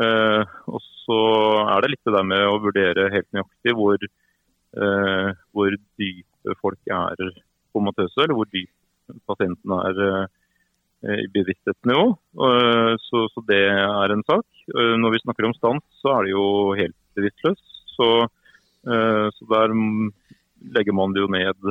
[0.00, 1.20] og så
[1.66, 4.02] er det litt det der med å vurdere helt nøyaktig hvor,
[4.78, 7.32] uh, hvor dype folk er
[7.74, 8.70] komatøse, eller hvor dyp
[9.28, 10.26] pasienten er uh,
[11.00, 12.10] i bevissthetsnivå.
[13.00, 14.44] Så, så, det er en sak.
[15.00, 16.42] Når vi snakker om stans, så er det jo
[16.76, 17.62] helt bevisstløs.
[17.94, 18.08] Så,
[18.84, 19.72] så, der
[20.76, 21.70] legger man det jo ned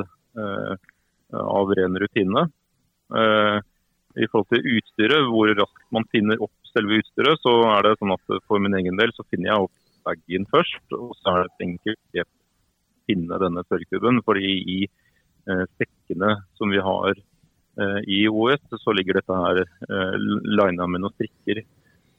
[1.30, 2.42] av ren rutine.
[4.18, 8.14] I forhold til utstyret, hvor raskt man finner opp selve utstyret, så er det sånn
[8.14, 10.82] at for min egen del så finner jeg opp bagen først.
[10.96, 12.26] Og så er det enkelt å
[13.10, 14.22] finne denne tørrkuben.
[14.26, 20.16] fordi i eh, sekkene som vi har eh, i OS, så ligger dette her eh,
[20.58, 21.62] lina med noen strikker.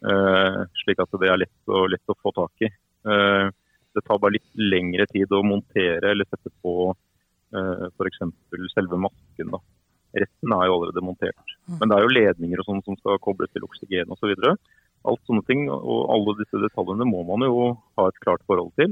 [0.02, 2.72] Eh, slik at det er lett, og, lett å få tak i.
[2.72, 3.48] Eh,
[3.92, 8.24] det tar bare litt lengre tid å montere eller sette på eh, f.eks.
[8.74, 9.52] selve masken.
[9.58, 9.60] da.
[10.18, 11.56] Resten er jo allerede montert.
[11.68, 11.78] Mm.
[11.80, 14.34] Men det er jo ledninger og sånn som skal kobles til oksygen osv.
[14.38, 14.56] Så
[15.12, 18.92] Alt sånne ting og alle disse detaljene må man jo ha et klart forhold til.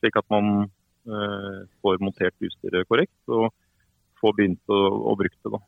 [0.00, 3.50] Slik at man eh, får montert utstyret korrekt og
[4.20, 4.80] får begynt å,
[5.12, 5.52] å bruke det.
[5.52, 5.60] Da.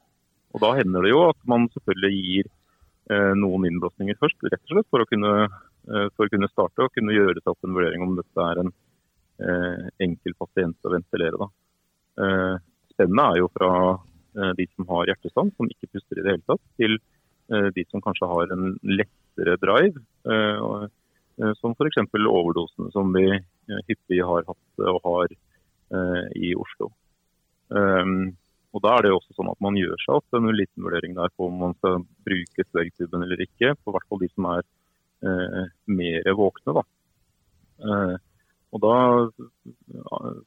[0.52, 2.48] Og da hender det jo at man selvfølgelig gir
[3.12, 6.86] eh, noen innblåsninger først, rett og slett for å kunne eh, for å kunne starte
[6.86, 10.94] og kunne gjøre seg opp en vurdering om dette er en eh, enkel pasient å
[10.94, 11.40] ventilere.
[11.40, 11.50] Da.
[12.24, 12.56] Eh,
[12.94, 13.72] spennet er jo fra
[14.32, 16.98] de som har hjertestans, som ikke puster i det hele tatt, til
[17.52, 20.02] eh, de som kanskje har en lettere drive.
[20.62, 20.90] Og,
[21.58, 21.98] som f.eks.
[22.28, 23.24] overdosene som vi
[23.88, 25.32] hyppig har hatt og har
[26.36, 26.90] i Oslo.
[28.72, 31.16] Og Da er det jo også sånn at man gjør seg opp en liten vurdering
[31.16, 33.74] der på om man skal bruke svergtuben eller ikke.
[33.84, 34.62] På hvert fall de som er
[35.28, 36.76] eh, mer våkne.
[36.78, 36.84] da.
[37.84, 38.14] Eh,
[38.72, 38.96] og Da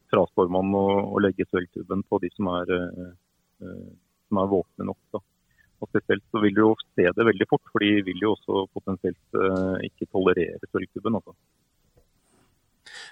[0.10, 3.14] fraspår man å legge svergtuben på de som er, eh,
[3.60, 5.00] som er våkne nok.
[5.16, 5.22] Da.
[5.84, 8.66] Og Spesielt så vil du jo se det veldig fort, for de vil jo også
[8.74, 11.20] potensielt eh, ikke tolerere sølvkubben.
[11.20, 11.36] Altså.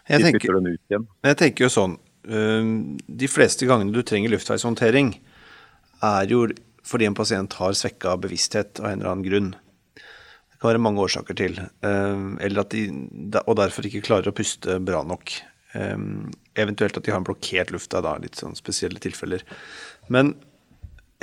[0.09, 0.59] Jeg tenker,
[1.27, 1.93] jeg tenker jo sånn
[2.27, 2.71] eh,
[3.07, 5.13] De fleste gangene du trenger luftveishåndtering,
[6.03, 6.47] er jo
[6.83, 9.51] fordi en pasient har svekka bevissthet av en eller annen grunn
[9.95, 11.55] Det kan være mange årsaker til.
[11.79, 12.81] Eller at de,
[13.39, 15.31] og derfor ikke klarer å puste bra nok.
[16.59, 19.45] Eventuelt at de har en blokkert luft da, litt sånn spesielle tilfeller.
[20.11, 20.33] Men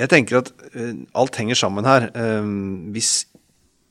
[0.01, 2.07] jeg tenker at eh, alt henger sammen her.
[2.17, 3.27] Ehm, hvis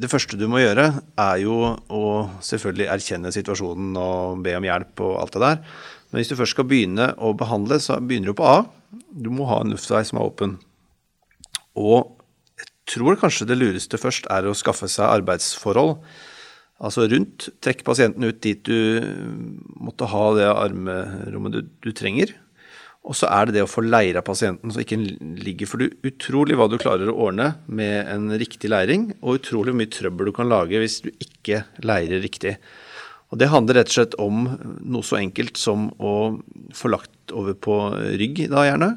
[0.01, 0.89] det første du må gjøre,
[1.21, 2.05] er jo å
[2.43, 5.61] selvfølgelig erkjenne situasjonen og be om hjelp og alt det der.
[6.11, 8.65] Men hvis du først skal begynne å behandle, så begynner du på A.
[9.13, 10.57] Du må ha en luftvei som er åpen.
[11.79, 12.17] Og
[12.59, 15.99] jeg tror kanskje det lureste først er å skaffe seg arbeidsforhold.
[16.81, 17.51] Altså rundt.
[17.63, 19.05] Trekk pasienten ut dit du
[19.77, 22.33] måtte ha det armerommet du, du trenger.
[23.09, 25.69] Og så er det det å få leira pasienten så ikke den ligger.
[25.71, 29.91] For er utrolig hva du klarer å ordne med en riktig leiring, og utrolig mye
[29.91, 32.59] trøbbel du kan lage hvis du ikke leirer riktig.
[33.31, 34.43] Og Det handler rett og slett om
[34.83, 36.15] noe så enkelt som å
[36.75, 37.77] få lagt over på
[38.21, 38.91] rygg, da gjerne,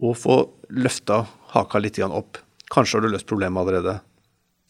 [0.00, 0.36] og få
[0.70, 2.38] løfta haka litt opp.
[2.70, 3.98] Kanskje har du løst problemet allerede.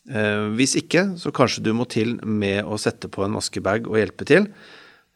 [0.09, 4.01] Eh, hvis ikke, så kanskje du må til med å sette på en maskebag og
[4.01, 4.49] hjelpe til.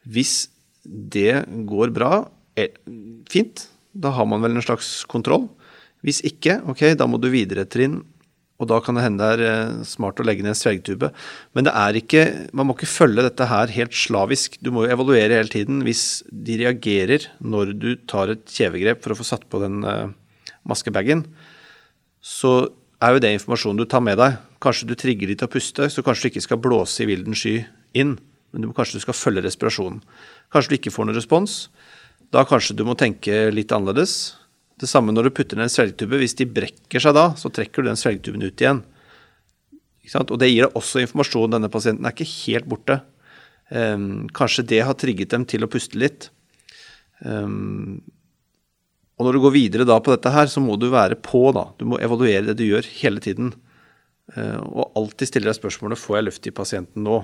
[0.04, 0.50] Hvis
[0.84, 2.28] det går bra,
[3.30, 5.48] fint, da har man vel en slags kontroll.
[6.04, 8.02] Hvis ikke, ok, da må du videre et trinn,
[8.62, 11.08] og da kan det hende det er eh, smart å legge ned en svelgtube.
[11.56, 12.22] Men det er ikke,
[12.54, 14.60] man må ikke følge dette her helt slavisk.
[14.62, 15.82] Du må jo evaluere hele tiden.
[15.86, 19.82] Hvis de reagerer når du tar et kjevegrep for å få satt på den
[20.62, 21.26] maskebagen,
[22.24, 22.54] så
[23.04, 24.38] er jo det informasjonen du tar med deg.
[24.62, 27.36] Kanskje du trigger de til å puste, så kanskje du ikke skal blåse i vilden
[27.36, 27.58] sky
[27.98, 28.14] inn.
[28.54, 29.98] Men du, kanskje du skal følge respirasjonen.
[30.54, 31.58] Kanskje du ikke får noen respons.
[32.34, 34.34] Da kanskje du må tenke litt annerledes.
[34.80, 36.18] Det samme når du putter ned en svelgetube.
[36.18, 38.82] Hvis de brekker seg da, så trekker du den svelgetuben ut igjen.
[40.18, 41.54] Og det gir deg også informasjon.
[41.54, 42.98] Denne pasienten er ikke helt borte.
[43.70, 46.28] Um, kanskje det har trigget dem til å puste litt.
[47.22, 48.02] Um,
[49.14, 51.68] og når du går videre da på dette her, så må du være på, da.
[51.78, 53.54] Du må evaluere det du gjør hele tiden.
[54.34, 57.22] Uh, og alltid stille deg spørsmålet får jeg luft i pasienten nå.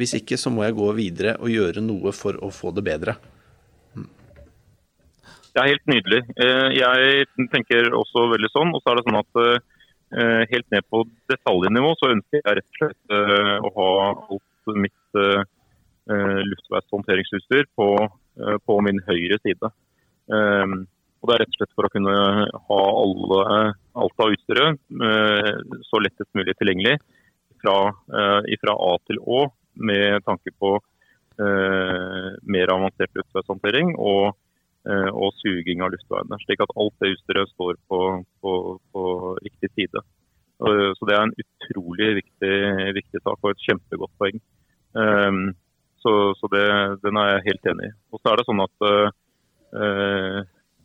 [0.00, 3.18] Hvis ikke, så må jeg gå videre og gjøre noe for å få det bedre.
[5.54, 6.20] Det er helt nydelig.
[6.38, 8.74] Eh, jeg tenker også veldig sånn.
[8.76, 12.68] Og så er det sånn at eh, helt ned på detaljnivå så ønsker jeg rett
[12.68, 13.16] og slett
[13.68, 15.18] å ha alt mitt
[16.08, 17.88] luftveishåndteringsutstyr på,
[18.64, 19.68] på min høyre side.
[19.68, 22.14] Og Det er rett og slett for å kunne
[22.68, 23.40] ha alle,
[24.04, 24.80] alt av utstyret
[25.90, 26.94] så lettest mulig tilgjengelig
[27.60, 27.76] fra,
[28.08, 29.42] fra, A til Å,
[29.84, 30.76] med tanke på
[31.36, 34.32] mer avansert luftveishåndtering og,
[34.88, 36.38] og, suging av luftveiene.
[36.44, 37.98] Slik at alt det utstyret står på,
[38.40, 38.52] på,
[38.94, 39.02] på
[39.44, 40.00] riktig side.
[40.58, 42.54] Så Det er en utrolig viktig,
[42.96, 44.40] viktig sak og et kjempegodt poeng.
[44.96, 45.42] Um,
[46.00, 46.64] så, så det,
[47.04, 47.94] den er jeg helt enig i.
[48.14, 48.88] Og så er det sånn at
[49.72, 50.38] Eh,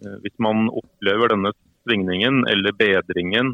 [0.04, 3.54] eh, hvis man opplever denne svingningen eller bedringen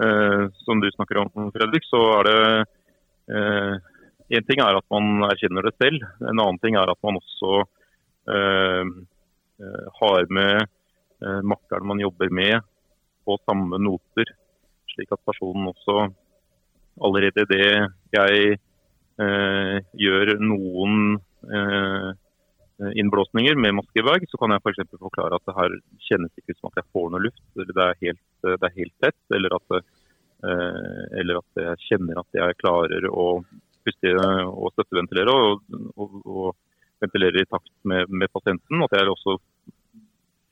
[0.00, 2.38] eh, som du snakker om, Fredrik, så er det
[4.34, 6.02] En ting er at man erkjenner det selv.
[6.20, 7.62] En annen ting er at man også
[10.00, 10.66] har med
[11.46, 12.56] makkeren man jobber med
[13.24, 14.32] på samme noter.
[14.90, 16.08] Slik at personen også
[17.04, 17.68] allerede det
[18.14, 20.98] jeg eh, gjør noen
[21.46, 22.10] eh,
[22.82, 24.80] Eh, innblåsninger med maskebag, så kan jeg f.eks.
[24.90, 25.74] For forklare at det her
[26.08, 28.66] kjennes ikke ut som at jeg får noe luft, eller det er helt, eh, det
[28.68, 29.20] er helt tett.
[29.36, 33.28] Eller at, eh, eller at, jeg kjenner at jeg klarer å
[33.84, 35.62] puste og støtteventilere og,
[35.94, 36.48] og, og
[37.04, 38.82] ventilere i takt med, med, pasienten.
[38.86, 39.38] At jeg også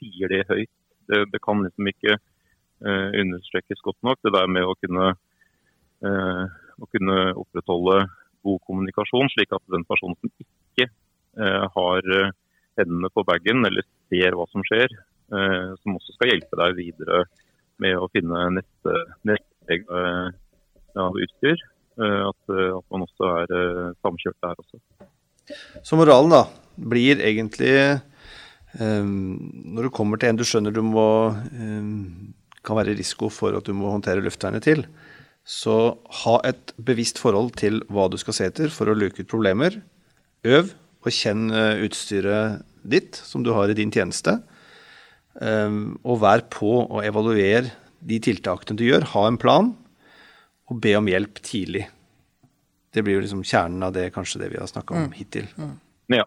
[0.01, 0.73] sier det høyt.
[1.11, 4.21] Det, det kan liksom ikke uh, understrekes godt nok.
[4.23, 5.13] Det der med å kunne,
[6.07, 6.45] uh,
[6.79, 8.05] å kunne opprettholde
[8.43, 12.33] god kommunikasjon, slik at den personen som ikke uh, har
[12.81, 14.93] hendene på bagen eller ser hva som skjer.
[15.81, 17.23] Som også skal hjelpe deg videre
[17.81, 19.79] med å finne neste, neste
[21.01, 21.63] av utstyr.
[22.03, 23.55] at, at man også er
[24.05, 24.81] samkjørt der også.
[25.83, 26.43] Så moralen da
[26.77, 27.75] blir egentlig
[28.79, 29.39] um,
[29.75, 33.67] Når du kommer til en du skjønner du må um, kan være risiko for at
[33.67, 34.85] du må håndtere luftvernet til,
[35.43, 39.31] så ha et bevisst forhold til hva du skal se etter for å luke ut
[39.31, 39.81] problemer.
[40.47, 40.71] Øv
[41.03, 44.37] og kjenn eh, utstyret ditt som du har i din tjeneste.
[45.35, 49.09] Um, og vær på og evaluer de tiltakene du gjør.
[49.15, 49.73] Ha en plan,
[50.71, 51.89] og be om hjelp tidlig.
[52.93, 55.49] Det blir jo liksom kjernen av det kanskje det vi har snakka om hittil.
[56.13, 56.27] Ja.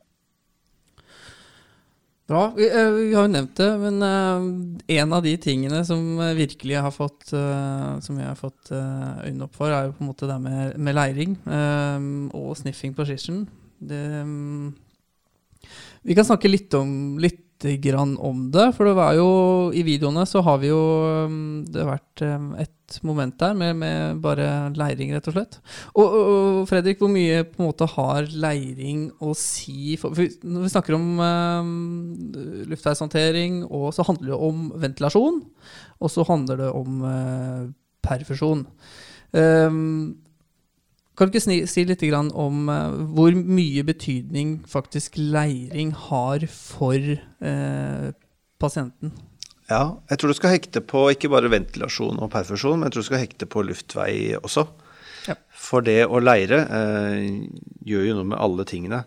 [2.27, 2.53] Bra.
[2.57, 6.33] Vi, eh, vi har jo nevnt det, men eh, en av de tingene som eh,
[6.33, 10.29] virkelig har fått Som jeg har fått øynene opp for, er jo på en måte
[10.29, 11.37] det med, med leiring
[12.33, 13.45] og sniffing position.
[13.77, 14.73] Det, mm,
[16.05, 17.44] vi kan snakke litt om litt
[17.81, 19.27] grann om det, for det var jo
[19.73, 20.81] I videoene så har vi jo
[21.31, 25.55] mm, Det har vært eh, et moment der med, med bare leiring, rett og slett.
[25.97, 30.67] Og, og, Fredrik, hvor mye på en måte har leiring å si for, for Når
[30.67, 35.41] vi snakker om uh, luftveishåndtering, og så handler det om ventilasjon,
[35.97, 37.65] og så handler det om uh,
[38.05, 38.67] perfusjon.
[39.33, 40.24] Um,
[41.15, 48.09] kan du ikke si litt om eh, hvor mye betydning faktisk leiring har for eh,
[48.59, 49.13] pasienten?
[49.69, 53.05] Ja, jeg tror du skal hekte på ikke bare ventilasjon og perfusjon, men jeg tror
[53.05, 54.67] du skal hekte på luftvei også.
[55.25, 55.39] Ja.
[55.49, 57.23] For det å leire eh,
[57.87, 59.05] gjør jo noe med alle tingene.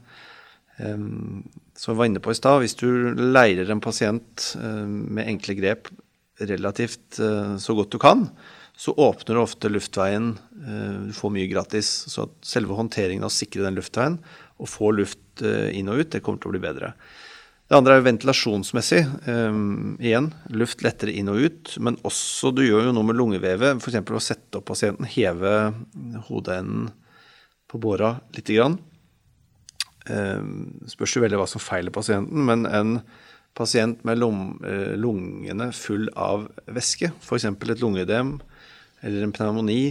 [0.79, 1.43] Um,
[1.75, 5.57] som vi var inne på i stad, hvis du leirer en pasient uh, med enkle
[5.59, 5.91] grep
[6.39, 8.29] relativt uh, så godt du kan,
[8.79, 10.39] så åpner du ofte luftveien.
[10.63, 11.89] eh, Du får mye gratis.
[12.07, 14.21] Så selve håndteringen av å sikre den luftveien
[14.59, 16.93] og få luft eh, inn og ut, det kommer til å bli bedre.
[17.69, 19.01] Det andre er ventilasjonsmessig.
[19.27, 21.73] Um, igjen, luft lettere inn og ut.
[21.85, 23.83] Men også du gjør jo noe med lungevevet.
[23.83, 23.99] F.eks.
[23.99, 25.75] å sette opp pasienten, heve
[26.31, 26.89] hodeenden
[27.69, 28.79] på båra lite grann.
[30.09, 33.01] Um, spørs jo veldig hva som feiler pasienten, men en
[33.59, 34.55] pasient med lung,
[34.97, 37.49] lungene full av væske, f.eks.
[37.51, 38.37] et lungeødem
[39.03, 39.83] eller en pneumoni,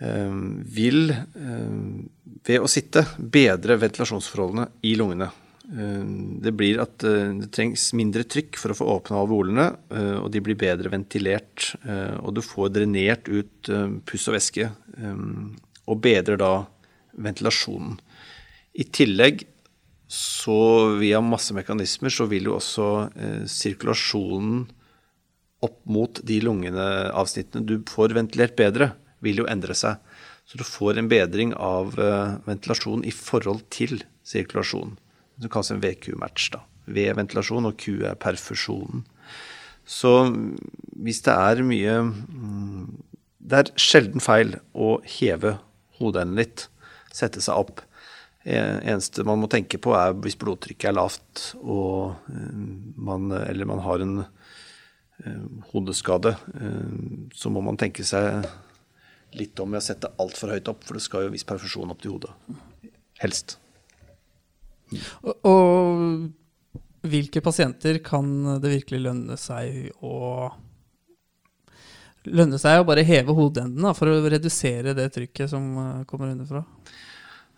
[0.00, 2.02] um, vil um,
[2.46, 5.30] ved å sitte bedre ventilasjonsforholdene i lungene.
[5.72, 9.68] Um, Det blir at det trengs mindre trykk for å få åpna alveolene,
[10.20, 11.70] og de blir bedre ventilert.
[12.20, 13.70] Og du får drenert ut
[14.08, 14.66] puss og væske,
[15.86, 16.52] og bedrer da
[17.14, 17.96] ventilasjonen.
[18.74, 19.44] I tillegg
[20.12, 24.66] så via masse mekanismer så vil jo også eh, sirkulasjonen
[25.62, 30.00] opp mot de lungene avsnittene du får ventilert bedre, vil jo endre seg.
[30.48, 34.96] Så du får en bedring av eh, ventilasjon i forhold til sirkulasjon.
[35.40, 36.50] Det kalles en VQ-match.
[36.54, 36.64] da.
[36.90, 39.06] V er ventilasjon, og Q er perfusjonen.
[39.86, 40.58] Så mm,
[41.06, 42.82] hvis det er mye mm,
[43.42, 45.56] Det er sjelden feil å heve
[45.98, 46.68] hodeenden litt,
[47.12, 47.82] sette seg opp.
[48.42, 52.62] Eh, eneste man må tenke på, er hvis blodtrykket er lavt og eh,
[52.98, 54.22] man, eller man har en
[55.72, 56.92] hodeskade, eh,
[57.34, 58.46] så må man tenke seg
[59.38, 61.92] litt om ved å sette altfor høyt opp, for det skal jo en viss perfusjon
[61.92, 62.32] opp til hodet.
[63.22, 63.56] Helst.
[65.22, 68.28] Og, og hvilke pasienter kan
[68.62, 70.52] det virkelig lønne seg å
[72.22, 76.30] Lønne seg å bare heve hodeenden da, for å redusere det trykket som eh, kommer
[76.30, 76.60] underfra?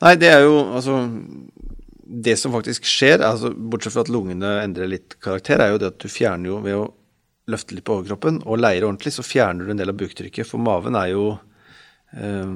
[0.01, 0.95] Nei, det er jo altså
[2.25, 5.91] Det som faktisk skjer, altså, bortsett fra at lungene endrer litt karakter, er jo det
[5.93, 6.87] at du fjerner jo ved å
[7.51, 10.49] løfte litt på overkroppen og leire ordentlig, så fjerner du en del av buktrykket.
[10.49, 11.27] For maven er jo
[12.17, 12.55] eh,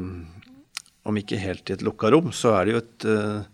[1.08, 3.44] Om ikke helt i et lukka rom, så er det jo et eh,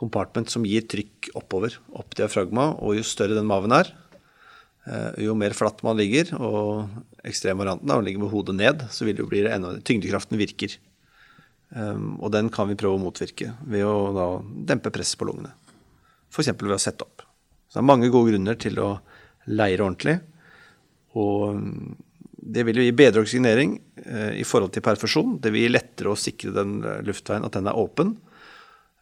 [0.00, 3.88] compartment som gir trykk oppover, opp diafragma, og jo større den maven er,
[4.84, 6.90] eh, jo mer flatt man ligger, og
[7.24, 10.76] ekstremvarianten av å ligge med hodet ned, så vil det bli enda Tyngdekraften virker.
[11.74, 14.26] Um, og den kan vi prøve å motvirke ved å da
[14.68, 15.50] dempe presset på lungene.
[16.30, 16.52] F.eks.
[16.60, 17.24] ved å sette opp.
[17.66, 18.90] Så det er mange gode grunner til å
[19.50, 20.20] leire ordentlig.
[21.20, 21.94] Og um,
[22.44, 25.38] det vil jo gi bedre oksygenering eh, i forhold til perfusjon.
[25.40, 28.16] Det vil gi lettere å sikre den eh, luftveien, at den er åpen.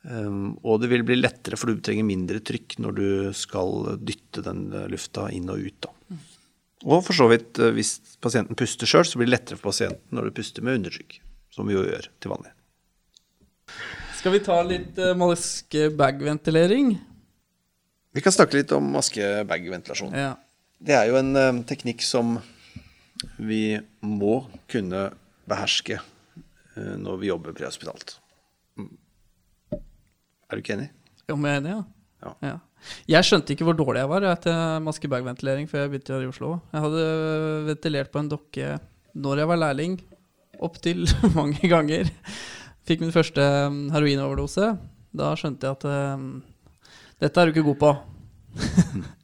[0.02, 4.42] Um, og det vil bli lettere, for du trenger mindre trykk når du skal dytte
[4.42, 5.86] den eh, lufta inn og ut.
[5.86, 6.18] Da.
[6.82, 10.18] Og for så vidt, eh, hvis pasienten puster sjøl, så blir det lettere for pasienten
[10.18, 11.20] når du puster med undertrykk.
[11.52, 12.50] Som vi jo gjør til vanlig.
[14.16, 16.94] Skal vi ta litt uh, maske-bag-ventilering?
[18.14, 20.14] Vi kan snakke litt om maske-bag-ventilasjon.
[20.16, 20.30] Ja.
[20.82, 22.36] Det er jo en eh, teknikk som
[23.38, 25.04] vi må kunne
[25.46, 28.16] beherske eh, når vi jobber prehospitalt.
[28.80, 28.90] Mm.
[29.76, 30.88] Er du ikke enig?
[31.30, 31.82] Om jeg er enig, ja.
[32.22, 32.32] Ja.
[32.48, 32.56] ja.
[33.10, 36.56] Jeg skjønte ikke hvor dårlig jeg var etter maske-bag-ventilering før jeg begynte her i Oslo.
[36.74, 37.06] Jeg hadde
[37.70, 38.74] ventilert på en dokke
[39.12, 39.96] når jeg var lærling,
[40.62, 41.06] opptil
[41.38, 42.10] mange ganger.
[42.88, 44.72] Fikk min første um, heroinoverdose.
[45.14, 46.30] Da skjønte jeg at um,
[47.22, 47.96] dette er du ikke god på.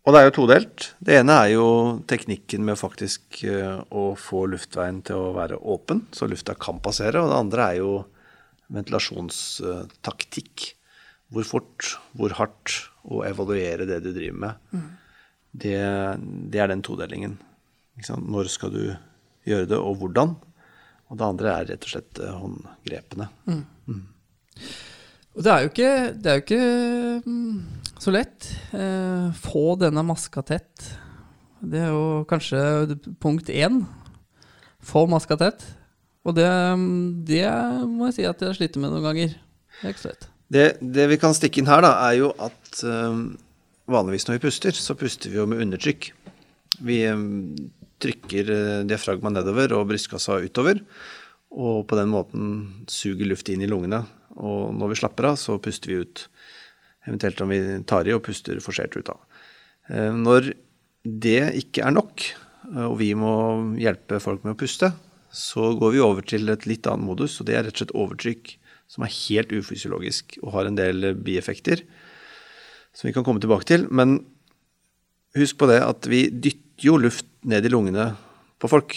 [0.00, 0.86] Og det er jo todelt.
[1.04, 1.66] Det ene er jo
[2.08, 7.20] teknikken med faktisk eh, å få luftveien til å være åpen, så lufta kan passere.
[7.20, 7.92] Og det andre er jo
[8.72, 10.70] ventilasjonstaktikk.
[11.30, 12.72] Hvor fort, hvor hardt,
[13.06, 14.64] og evaluere det du driver med.
[14.74, 14.88] Mm.
[15.50, 15.76] Det,
[16.50, 17.36] det, er den todelingen.
[18.08, 18.82] Når skal du
[19.46, 20.34] gjøre det, og hvordan?
[21.10, 23.28] Og det andre er rett og slett eh, håndgrepene.
[23.46, 23.62] Mm.
[23.86, 24.02] Mm.
[25.36, 26.64] Og det er jo ikke, det er jo ikke
[27.30, 27.56] mm,
[28.00, 28.48] så lett.
[28.72, 30.88] Eh, få denne maska tett.
[31.60, 32.60] Det er jo kanskje
[33.20, 33.82] punkt én.
[34.80, 35.64] Få maska tett.
[36.24, 36.48] Og det,
[37.28, 37.44] det
[37.88, 39.36] må jeg si at jeg sliter med noen ganger.
[39.80, 40.28] Det er ikke så lett.
[40.50, 43.36] Det, det, vi kan stikke inn her, da, er jo at um,
[43.90, 46.10] vanligvis når vi puster, så puster vi jo med undertrykk.
[46.84, 47.52] Vi um,
[48.02, 50.82] trykker uh, diafragma nedover og brystkassa utover.
[51.50, 52.50] Og på den måten
[52.90, 54.02] suger luft inn i lungene.
[54.40, 56.26] Og når vi slapper av, så puster vi ut.
[57.08, 59.20] Eventuelt om vi tar i og puster forsert ut av.
[59.88, 60.52] Eh, når
[61.04, 62.26] det ikke er nok,
[62.74, 63.32] eh, og vi må
[63.80, 64.92] hjelpe folk med å puste,
[65.30, 67.96] så går vi over til et litt annet modus, og det er rett og slett
[67.96, 68.56] overtrykk.
[68.90, 71.84] Som er helt ufysiologisk og har en del bieffekter
[72.90, 73.86] som vi kan komme tilbake til.
[73.86, 74.16] Men
[75.38, 78.08] husk på det at vi dytter jo luft ned i lungene
[78.58, 78.96] på folk.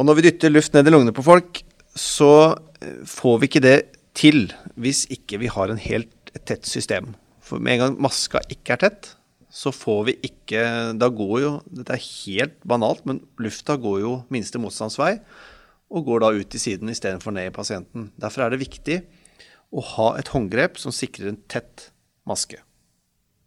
[0.00, 1.62] Og når vi dytter luft ned i lungene på folk,
[1.94, 3.78] så eh, får vi ikke det
[4.18, 4.48] til
[4.80, 7.12] hvis ikke vi har helt tett system.
[7.50, 9.14] For med en gang maska ikke er tett,
[9.50, 10.62] så får vi ikke
[10.98, 15.16] Da går jo Dette er helt banalt, men lufta går jo minste motstandsvei
[15.90, 18.12] og går da ut til siden istedenfor ned i pasienten.
[18.14, 19.00] Derfor er det viktig
[19.74, 21.88] å ha et håndgrep som sikrer en tett
[22.30, 22.60] maske.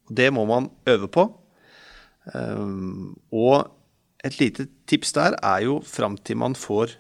[0.10, 1.24] Og det må man øve på.
[2.36, 3.72] Um, og
[4.28, 6.98] et lite tips der er jo fram til man får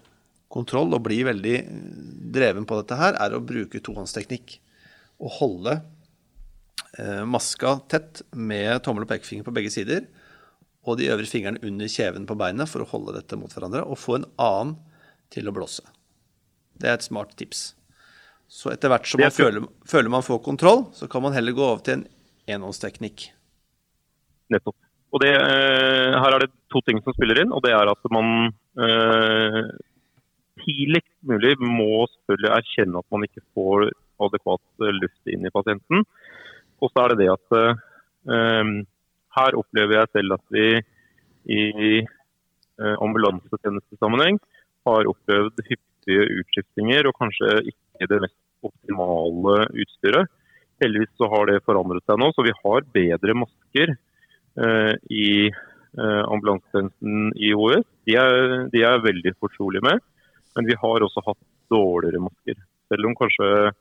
[0.47, 1.58] kontroll og blir veldig
[2.39, 4.62] dreven på dette her, er å bruke tohåndsteknikk.
[5.20, 5.92] Og holde Eh,
[7.25, 10.03] maska tett med tommel og pekefinger på begge sider.
[10.85, 13.85] Og de øvrige fingrene under kjeven på beinet for å holde dette mot hverandre.
[13.87, 14.75] Og få en annen
[15.33, 15.85] til å blåse.
[16.77, 17.71] Det er et smart tips.
[18.51, 21.63] Så etter hvert som man føler, føler, man får kontroll, så kan man heller gå
[21.63, 22.05] over til en
[22.57, 23.31] enhåndsteknikk.
[24.53, 24.77] Nettopp.
[25.13, 27.53] Og det, eh, Her er det to ting som spiller inn.
[27.53, 29.63] og det er at man eh,
[30.65, 34.61] tidligst mulig må selvfølgelig erkjenne at man ikke får adekvat
[35.01, 36.05] luft inn i pasienten.
[36.84, 37.55] Og så er det det at
[38.27, 38.75] um,
[39.38, 40.67] her opplever jeg selv at vi
[41.53, 41.63] i
[42.03, 44.39] uh, ambulansetjenestesammenheng
[44.88, 50.31] har opplevd hyppige utskiftinger og kanskje ikke det mest optimale utstyret.
[50.84, 56.23] Heldigvis så har det forandret seg nå, så vi har bedre masker uh, i uh,
[56.27, 57.88] ambulansetjenesten i OUS.
[58.07, 60.03] De er, de er veldig fortrolige med,
[60.57, 61.39] men vi har også hatt
[61.71, 62.59] dårligere masker.
[62.91, 63.71] Selv om kanskje Eh,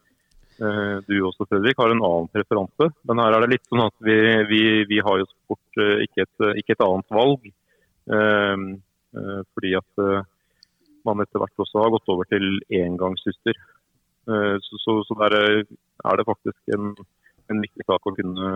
[0.59, 2.91] du også, Fredrik, har en annen preferanse.
[3.09, 4.17] Men her er det litt sånn at vi,
[4.51, 7.49] vi, vi har jo sport eh, ikke et, ikke et annet valg.
[8.13, 8.67] Eh,
[9.53, 10.03] fordi at
[11.05, 13.59] man etter hvert også har gått over til engangssyster.
[14.25, 16.93] Så, så, så, der er det faktisk en,
[17.51, 18.53] en viktig sak å kunne,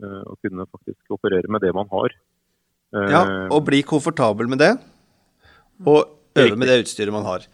[0.00, 2.14] å kunne faktisk operere med det man har.
[2.94, 3.20] Ja,
[3.50, 4.70] og bli komfortabel med det.
[5.84, 7.44] Og øve med det utstyret man har.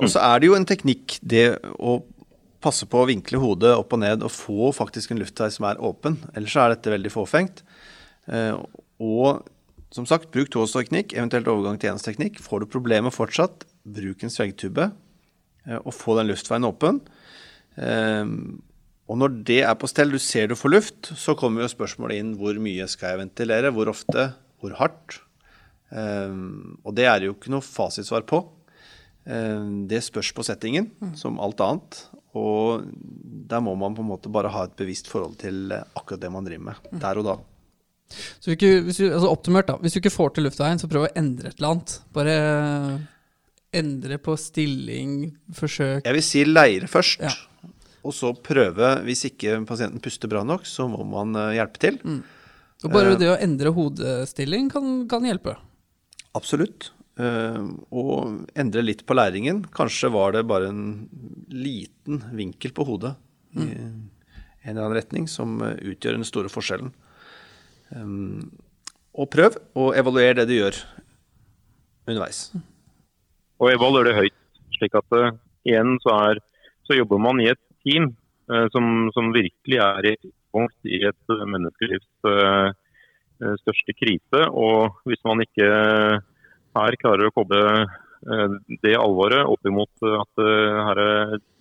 [0.00, 2.00] Og så er det jo en teknikk det å
[2.64, 5.80] passe på å vinkle hodet opp og ned og få faktisk en luftvei som er
[5.84, 6.18] åpen.
[6.36, 7.62] Ellers er dette veldig fåfengt.
[8.28, 8.56] Eh,
[9.00, 9.46] og
[9.94, 12.38] som sagt, bruk tohåndsteknikk, eventuelt overgang til enhåndsteknikk.
[12.44, 17.00] Får du problemer fortsatt, bruk en svelgtube eh, og få den luftveien åpen.
[17.80, 18.36] Eh,
[19.10, 22.20] og når det er på stell, du ser du får luft, så kommer jo spørsmålet
[22.20, 24.30] inn hvor mye skal jeg ventilere, hvor ofte,
[24.62, 25.18] hvor hardt.
[25.90, 28.38] Og det er jo ikke noe fasitsvar på.
[29.90, 31.98] Det spørs på settingen, som alt annet.
[32.38, 32.84] Og
[33.50, 36.46] der må man på en måte bare ha et bevisst forhold til akkurat det man
[36.46, 37.00] driver med, mm.
[37.02, 37.38] der og da.
[38.42, 41.06] Så ikke, hvis, du, altså opptimert da, hvis du ikke får til luftveien, så prøv
[41.06, 41.96] å endre et eller annet.
[42.14, 42.36] Bare
[43.80, 47.22] endre på stilling, forsøk Jeg vil si leire først.
[47.22, 47.34] Ja.
[48.00, 51.98] Og så prøve, hvis ikke pasienten puster bra nok, så må man uh, hjelpe til.
[52.02, 52.22] Mm.
[52.80, 55.54] Og bare uh, det å endre hodestilling kan, kan hjelpe?
[56.38, 56.90] Absolutt.
[57.18, 59.64] Uh, og endre litt på læringen.
[59.74, 60.84] Kanskje var det bare en
[61.52, 63.12] liten vinkel på hodet
[63.56, 63.64] mm.
[63.66, 66.92] i en eller annen retning som uh, utgjør den store forskjellen.
[67.90, 68.46] Um,
[69.18, 70.78] og prøv å evaluere det du gjør
[72.06, 72.44] underveis.
[73.60, 74.38] Og evaluer det høyt,
[74.78, 75.34] slik at uh,
[75.68, 76.40] igjen så, er,
[76.86, 78.14] så, jobber man i et team
[78.74, 80.14] som, som, virkelig er i
[80.50, 82.08] punkt i et menneskelivs
[83.60, 84.40] største krise.
[84.50, 85.68] Og hvis man ikke
[86.78, 91.02] her klarer å koble eh, det alvoret opp imot at eh, her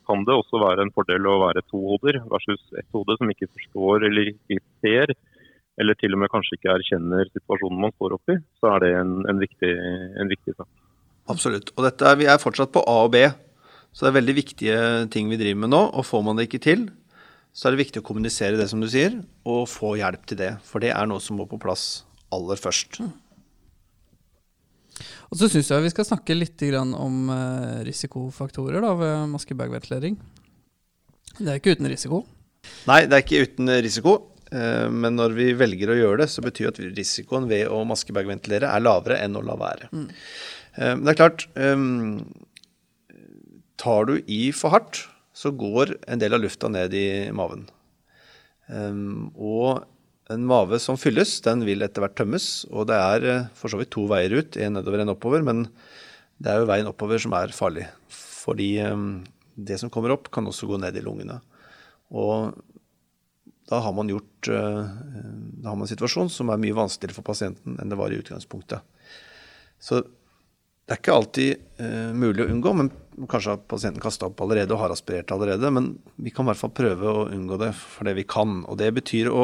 [0.09, 3.49] kan det også være en fordel å være to hoder versus ett hode som ikke
[3.51, 5.13] forstår eller ikke ser,
[5.79, 9.13] eller til og med kanskje ikke erkjenner situasjonen man står oppi, så er det en,
[9.29, 9.69] en, viktig,
[10.19, 10.69] en viktig sak.
[11.29, 11.69] Absolutt.
[11.77, 13.21] Og dette vi er fortsatt på A og B,
[13.93, 14.81] så det er veldig viktige
[15.13, 15.83] ting vi driver med nå.
[15.93, 16.89] Og får man det ikke til,
[17.53, 20.51] så er det viktig å kommunisere det som du sier, og få hjelp til det.
[20.65, 22.03] For det er noe som må på plass
[22.33, 23.01] aller først.
[25.29, 30.17] Og så syns jeg vi skal snakke litt om eh, risikofaktorer da, ved maskebagventilering.
[31.39, 32.23] Det er ikke uten risiko.
[32.89, 34.15] Nei, det er ikke uten risiko.
[34.51, 37.83] Eh, men når vi velger å gjøre det, så betyr det at risikoen ved å
[37.87, 39.91] maskebagventilere er lavere enn å la være.
[39.93, 40.07] Mm.
[40.75, 41.47] Eh, det er klart
[43.79, 47.61] Tar du i for hardt, så går en del av lufta ned i maven.
[49.39, 49.85] Og
[50.29, 52.47] en mave som fylles, den vil etter hvert tømmes.
[52.69, 55.45] Og det er eh, for så vidt to veier ut, en nedover, en oppover.
[55.45, 55.65] Men
[56.39, 57.87] det er jo veien oppover som er farlig.
[58.13, 59.07] Fordi um,
[59.57, 61.39] det som kommer opp, kan også gå ned i lungene.
[62.13, 62.53] Og
[63.69, 64.85] da har man gjort uh,
[65.61, 68.17] Da har man en situasjon som er mye vanskeligere for pasienten enn det var i
[68.21, 68.81] utgangspunktet.
[69.81, 71.81] Så det er ikke alltid
[72.17, 72.87] mulig å unngå, men
[73.29, 75.69] kanskje har pasienten kasta opp allerede og har aspirert allerede.
[75.69, 78.63] Men vi kan i hvert fall prøve å unngå det for det vi kan.
[78.65, 79.43] Og det betyr å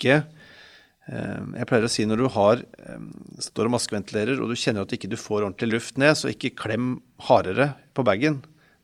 [0.00, 3.02] ikke eh, jeg pleier å si når du har, eh,
[3.44, 6.56] står og maskeventilerer og du kjenner at du ikke får ordentlig luft ned, så ikke
[6.58, 6.94] klem
[7.28, 8.40] hardere på bagen,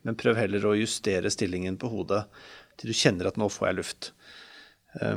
[0.07, 2.27] men prøv heller å justere stillingen på hodet
[2.77, 4.11] til du kjenner at nå får jeg luft.
[4.97, 5.09] Å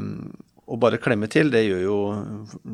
[0.70, 1.98] og bare klemme til, det gjør jo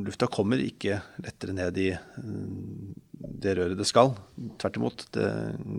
[0.04, 1.90] Lufta kommer ikke lettere ned i
[2.26, 4.12] det røret det skal.
[4.60, 5.30] Tvert imot, det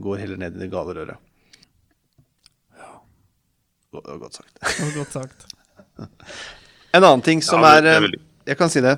[0.05, 1.35] går heller ned i det gale røret.
[2.79, 2.93] Ja.
[3.93, 4.63] Godt sagt.
[4.97, 5.51] Godt sagt.
[6.97, 8.97] En annen ting som ja, er, er eh, Jeg kan si det.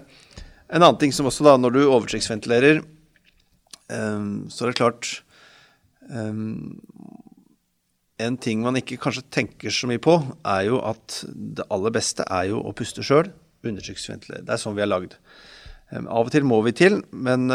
[0.69, 2.83] En annen ting som også, da, når du overtrekksventilerer,
[3.89, 5.11] um, så er det klart
[6.13, 6.77] um,
[8.21, 12.27] En ting man ikke kanskje tenker så mye på, er jo at det aller beste
[12.27, 13.33] er jo å puste sjøl.
[13.67, 14.45] Undertrykksventilere.
[14.47, 15.19] Det er sånn vi er lagd.
[15.91, 17.49] Um, av og til må vi til, men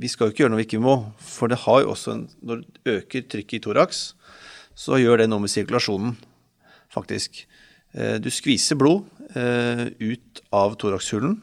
[0.00, 0.96] vi skal jo ikke gjøre noe vi ikke må.
[1.22, 4.04] For det har jo også en, Når det øker trykket i thorax,
[4.74, 6.16] så gjør det noe med sirkulasjonen,
[6.90, 7.44] faktisk.
[7.94, 9.06] Eh, du skviser blod
[9.38, 11.36] eh, ut av thoraxhulen,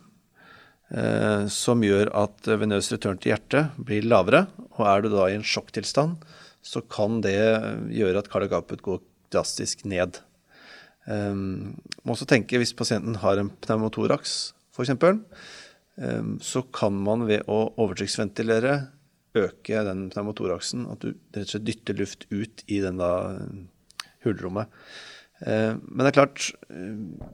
[0.92, 4.46] eh, som gjør at venøs return til hjertet blir lavere.
[4.76, 6.20] Og er du da i en sjokktilstand,
[6.62, 7.40] så kan det
[7.96, 9.00] gjøre at kardiogapet går
[9.34, 10.20] drastisk ned.
[11.08, 17.48] Um, må også tenke hvis pasienten har en pneumotoraks, f.eks., um, så kan man ved
[17.50, 18.76] å overtrykksventilere
[19.42, 23.12] øke den pneumotoraksen, at du rett og slett dytter luft ut i den da
[24.28, 24.70] hulrommet.
[25.42, 27.30] Eh, men det er klart, eh,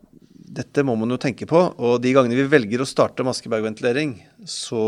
[0.57, 1.59] dette må man jo tenke på.
[1.77, 4.15] Og de gangene vi velger å starte maskebergventilering,
[4.47, 4.83] så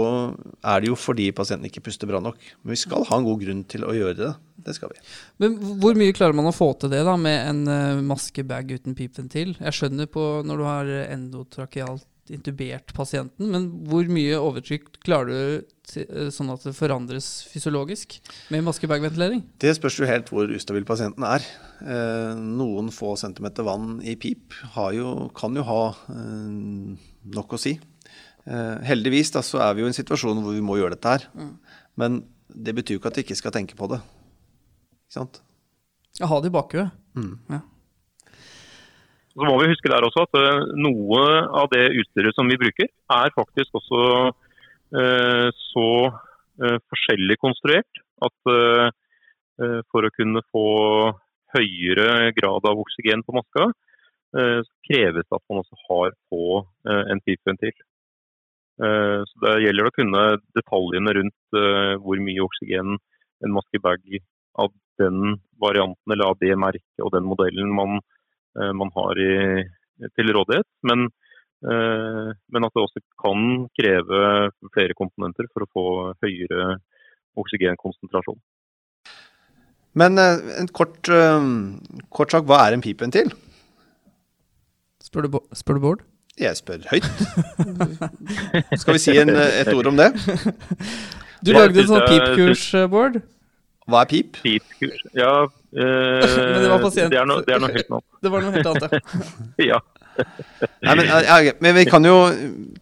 [0.63, 2.39] er det jo fordi pasienten ikke puster bra nok.
[2.63, 4.33] Men vi skal ha en god grunn til å gjøre det.
[4.69, 5.01] Det skal vi.
[5.39, 8.95] Men hvor mye klarer man å få til det da med en uh, maskebag uten
[8.97, 9.53] pipventil?
[9.55, 15.37] Jeg skjønner på når du har endotrakealt intubert pasienten, men hvor mye overtrykk klarer du
[15.39, 15.78] eh,
[16.33, 18.17] sånn at det forandres fysiologisk
[18.53, 19.43] med maskebagventilering?
[19.61, 21.45] Det spørs jo helt hvor ustabil pasienten er.
[21.81, 24.55] Eh, noen få centimeter vann i pip
[24.95, 25.81] jo, kan jo ha
[26.13, 27.75] eh, nok å si.
[28.49, 31.15] Eh, heldigvis da, så er vi jo i en situasjon hvor vi må gjøre dette
[31.17, 31.27] her.
[31.37, 31.51] Mm.
[31.99, 33.99] Men det betyr jo ikke at vi ikke skal tenke på det.
[35.09, 35.41] Ikke sant?
[36.19, 36.95] Ja, ha det i bakhuet.
[37.17, 37.35] Mm.
[37.51, 37.61] Ja.
[39.39, 41.23] Så må vi huske der også at eh, noe
[41.61, 44.47] av det utstyret som vi bruker, er faktisk også eh,
[44.91, 45.87] så
[46.63, 48.87] eh, forskjellig konstruert at eh,
[49.61, 50.65] eh, for å kunne få
[51.55, 53.69] høyere grad av oksygen på maska,
[54.37, 57.73] eh, kreves det at man også har på en pipventil.
[58.79, 60.21] Så Det gjelder å kunne
[60.55, 61.57] detaljene rundt
[61.99, 62.93] hvor mye oksygen
[63.43, 64.05] en maskebag
[64.55, 64.71] av
[65.01, 67.99] den varianten eller av det merket og den modellen man
[68.57, 69.33] Eh, man har i,
[70.17, 70.67] til rådighet.
[70.89, 71.18] Men, eh,
[71.61, 74.19] men, at det også kan kreve
[74.71, 75.85] flere komponenter for å få
[76.23, 76.77] høyere
[77.39, 78.39] oksygenkonsentrasjon.
[79.99, 81.09] Men eh, en kort,
[82.15, 83.33] kort sak, hva er en pipventil?
[85.03, 86.05] Spør du, spør du Bård?
[86.39, 87.07] Jeg spør høyt.
[88.79, 90.13] Skal vi si en, et ord om det?
[91.43, 93.19] Du lagde et sånt pipkurs, Bård?
[93.89, 94.37] Hva er pip?
[94.43, 95.31] Pipkurs, ja.
[95.73, 96.83] øh, men det var.
[96.93, 98.05] Det er, no, det er noe helt annet.
[98.23, 99.15] det var noe helt annet,
[99.65, 99.79] ja.
[100.85, 102.15] Nei, men, ja, men, vi kan jo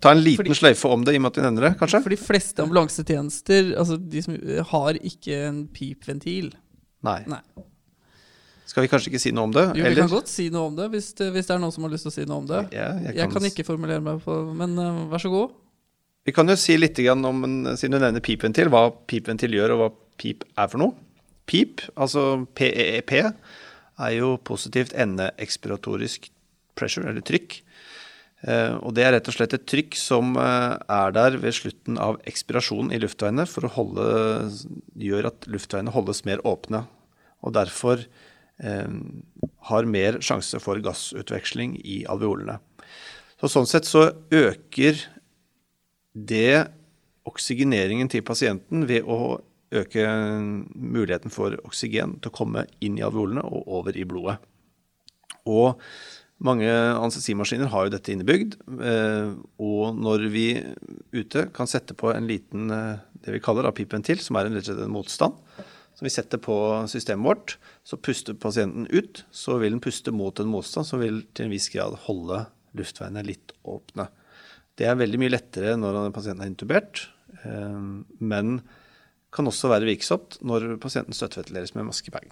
[0.04, 2.02] ta en liten Fordi, sløyfe om det, i og med at vi nevner det, kanskje?
[2.06, 4.38] For de fleste ambulansetjenester altså de som
[4.74, 6.52] har ikke en pipventil.
[7.06, 7.22] Nei.
[7.30, 7.42] Nei.
[8.68, 9.64] Skal vi kanskje ikke si noe om det?
[9.80, 11.86] Jo, vi kan godt si noe om det, hvis det, hvis det, er noen som
[11.88, 12.66] har lyst til å si noe om det.
[12.76, 13.22] Ja, jeg, kan...
[13.22, 13.48] jeg, kan...
[13.52, 15.56] ikke formulere meg på Men uh, vær så god.
[16.28, 17.46] Vi kan jo si litt om,
[17.80, 20.98] siden du nevner pipventil, hva pipventil gjør, og hva pip er for noe.
[21.48, 23.30] Pip, altså PEEP, e
[23.98, 26.28] er jo positivt endeekspiratorisk
[26.78, 27.60] pressure, eller trykk.
[28.46, 31.98] Eh, og det er rett og slett et trykk som eh, er der ved slutten
[32.02, 34.06] av ekspirasjonen i luftveiene for å holde,
[35.02, 36.84] gjør at luftveiene holdes mer åpne.
[37.42, 38.96] Og derfor eh,
[39.72, 42.60] har mer sjanse for gassutveksling i alveolene.
[43.42, 45.02] Så sånn sett så øker
[46.18, 46.68] det
[47.28, 49.38] oksygeneringen til pasienten ved å
[49.78, 50.06] øke
[50.74, 54.38] muligheten for oksygen til å komme inn i alveolene og over i blodet.
[55.48, 55.82] Og
[56.44, 58.58] mange anestesimaskiner har jo dette innebygd.
[58.78, 59.32] Eh,
[59.64, 60.48] og når vi
[61.16, 64.94] ute kan sette på en liten eh, det vi kaller pipventil, som er en, en
[64.94, 65.40] motstand,
[65.98, 66.56] som vi setter på
[66.92, 67.58] systemet vårt,
[67.88, 69.24] så puster pasienten ut.
[69.34, 72.46] Så vil den puste mot en motstand som vil til en viss grad holde
[72.78, 74.06] luftveiene litt åpne.
[74.78, 77.08] Det er veldig mye lettere når pasienten er intubert,
[77.42, 77.80] eh,
[78.22, 78.60] men
[79.34, 82.30] kan også være virksomt når pasienten støtteventileres med maskebag.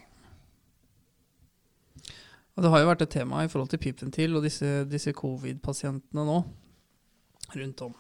[2.56, 6.24] Og Det har jo vært et tema i forhold til pipventil og disse, disse covid-pasientene
[6.24, 6.40] nå
[7.56, 7.94] rundt om.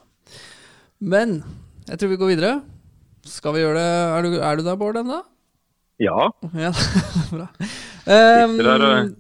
[1.03, 1.41] Men
[1.89, 2.53] jeg tror vi går videre.
[3.26, 5.20] Skal vi gjøre det Er du, er du der, Bård, ennå?
[6.01, 6.30] Ja.
[6.53, 6.72] ja.
[7.34, 7.47] Bra.
[8.06, 9.16] Um,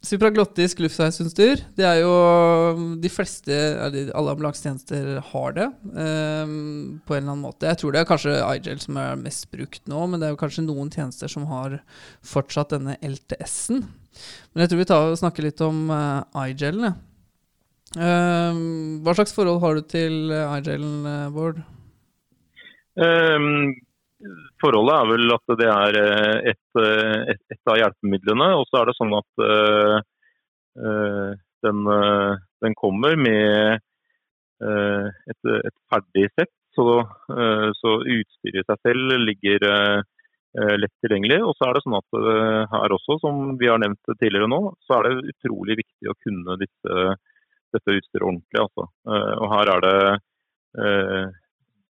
[0.00, 2.12] Supraglottisk luftveisutstyr, det er jo
[3.02, 3.52] De fleste,
[4.16, 7.68] alle ambulansetjenester har det um, på en eller annen måte.
[7.68, 10.40] Jeg tror det er kanskje iGel som er mest brukt nå, men det er jo
[10.40, 11.82] kanskje noen tjenester som har
[12.24, 13.84] fortsatt denne LTS-en.
[14.52, 16.96] Men jeg tror vi tar snakker litt om uh, iGelen.
[17.96, 18.54] Uh,
[19.02, 21.62] hva slags forhold har du til uh, iGelen, uh, Bård?
[23.00, 23.72] Um,
[24.60, 28.48] Forholdet er vel at det er eh, et, eh, et, et av hjelpemidlene.
[28.60, 29.44] Og så er det sånn at
[31.64, 31.80] den,
[32.64, 33.80] den, kommer med
[34.60, 36.52] et, et, ferdig sett.
[36.76, 36.84] Så,
[37.80, 39.64] så, utstyret i seg selv ligger
[40.52, 41.36] lett tilgjengelig.
[41.46, 42.16] Og så er det sånn at
[42.72, 46.56] her også, som vi har nevnt tidligere nå, så er det utrolig viktig å kunne
[46.58, 47.04] disse,
[47.76, 48.64] dette utstyret ordentlig.
[48.64, 48.88] Altså.
[49.38, 49.94] og her er det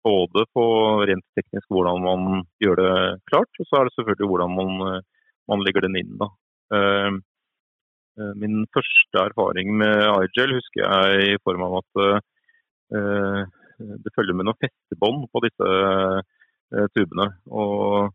[0.07, 0.65] både på
[1.09, 2.93] rent teknisk hvordan man gjør det
[3.31, 6.13] klart, og så er det selvfølgelig hvordan man, eh, man legger den inn.
[6.21, 6.29] Da.
[6.77, 7.17] Eh,
[8.21, 12.03] eh, min første erfaring med iGel husker jeg i form av at
[12.87, 15.71] det følger med noen festebånd på disse
[16.95, 17.27] tubene.
[17.51, 18.13] Og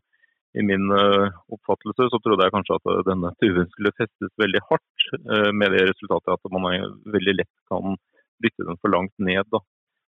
[0.58, 5.06] i min oppfattelse så trodde jeg kanskje at denne tuven skulle festes veldig hardt,
[5.56, 6.66] med det resultatet at man
[7.14, 7.96] veldig lett kan
[8.44, 9.48] dytte den for langt ned.
[9.52, 9.62] Da.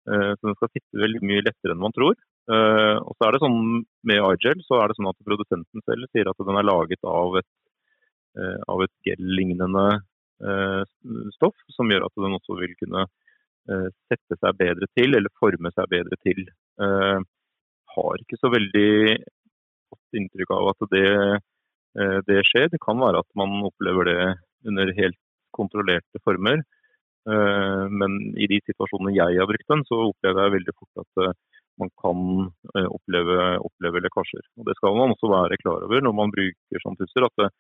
[0.07, 2.15] Eh, så den skal sitte veldig mye lettere enn man tror.
[2.47, 3.63] Eh, og så er det sånn
[4.07, 7.39] Med iGel så er det sånn at produsenten selv sier at den er laget av
[7.41, 7.49] et,
[8.39, 9.89] eh, av et gel-lignende
[11.33, 13.07] stoff, som gjør at den også vil kunne
[14.05, 16.43] sette seg bedre til, eller forme seg bedre til.
[16.77, 19.17] Har ikke så veldig
[19.93, 21.09] godt inntrykk av at det,
[22.29, 22.71] det skjer.
[22.73, 24.19] Det kan være at man opplever det
[24.69, 25.21] under helt
[25.57, 26.63] kontrollerte former.
[27.27, 31.23] Eh, men i de situasjonene jeg har brukt den, så opplever jeg veldig fort at
[31.25, 31.37] eh,
[31.83, 32.21] man kan
[32.77, 34.45] eh, oppleve, oppleve lekkasjer.
[34.61, 37.27] Og Det skal man også være klar over når man bruker sånt utstyr.
[37.27, 37.51] at det,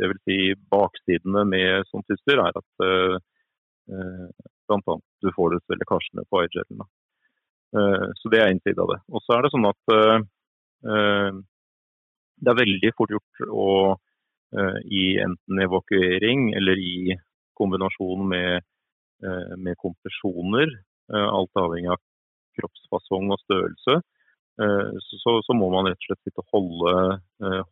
[0.00, 0.38] det vil si
[0.72, 2.86] Baksidene med sånt utstyr er at
[4.66, 4.96] bl.a.
[5.22, 6.82] du får disse lekkasjene på iGelen.
[7.72, 8.98] Så det er en side av det.
[9.10, 9.82] Og så er det sånn at
[12.36, 13.66] det er veldig fort gjort å
[14.86, 17.16] i enten evakuering eller i
[17.56, 18.64] kombinasjon med,
[19.26, 20.68] eh, med kompresjoner,
[21.12, 22.02] eh, alt avhengig av
[22.58, 23.96] kroppsfasong og størrelse,
[24.64, 24.92] eh,
[25.22, 26.94] så, så, må man rett og slett sitte og holde,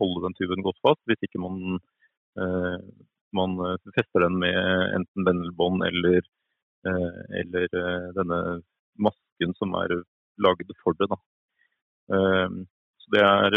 [0.00, 1.00] holde den tuben godt fast.
[1.08, 1.78] Hvis ikke man,
[3.38, 3.54] man
[3.96, 4.58] fester den med
[4.98, 6.20] enten bendelbånd eller,
[7.40, 7.78] eller
[8.18, 8.40] denne
[9.34, 10.02] masken som er
[10.38, 11.08] lagd for det.
[11.10, 11.16] Da.
[12.98, 13.50] Så det er,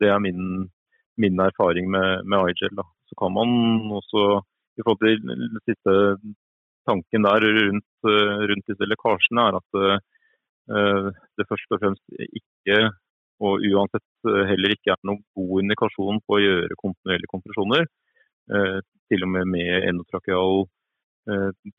[0.00, 0.70] det er min,
[1.16, 2.76] min, erfaring med, med iGel.
[2.76, 2.82] Da.
[3.08, 3.48] Så kan man
[3.90, 4.42] også
[4.78, 6.18] i forhold til den siste
[6.88, 10.00] tanken der rundt, eh, rundt disse lekkasjene, er at
[10.72, 12.02] uh, det først og fremst
[12.38, 12.90] ikke,
[13.42, 17.86] og uansett eh, heller ikke er noen god indikasjon på å gjøre kontinuerlige kompresjoner.
[19.12, 20.64] Til og med med endotrakeal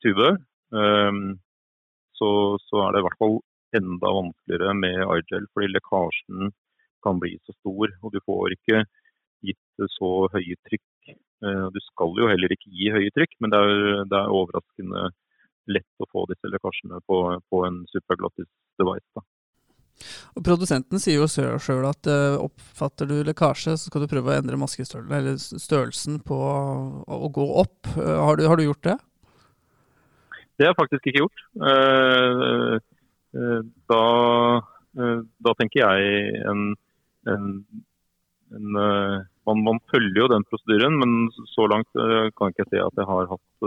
[0.00, 0.28] tube.
[2.18, 2.28] Så,
[2.68, 3.38] så, er det i hvert fall
[3.74, 6.52] enda vanskeligere med iGel, fordi lekkasjen
[7.04, 7.94] kan bli så stor.
[8.02, 8.84] Og du får ikke
[9.44, 13.60] gitt så høye trykk Eh, du skal jo heller ikke gi høye trykk, men det
[13.60, 15.08] er, det er overraskende
[15.74, 18.50] lett å få disse lekkasjene på, på en superglattis
[18.80, 19.06] device.
[19.16, 19.24] Da.
[20.34, 24.36] Og Produsenten sier jo sjøl at uh, oppfatter du lekkasje, så skal du prøve å
[24.36, 27.78] endre maskestørrelsen, eller størrelsen på å gå opp.
[27.96, 28.98] Uh, har, du, har, du, gjort det?
[30.54, 31.44] Det har jeg faktisk ikke gjort.
[31.70, 32.74] Eh,
[33.34, 34.04] eh, Da,
[34.94, 36.60] eh, da tenker jeg en,
[37.26, 37.48] en,
[38.54, 38.76] en
[39.44, 43.08] man, man følger jo den prosedyren, men så langt kan jeg ikke se at jeg
[43.10, 43.66] har hatt,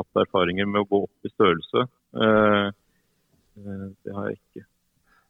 [0.00, 1.84] hatt erfaringer med å gå opp i størrelse.
[3.54, 4.64] Det har jeg ikke.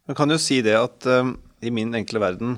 [0.08, 1.08] Man kan jo si det at
[1.60, 2.56] i min enkle verden,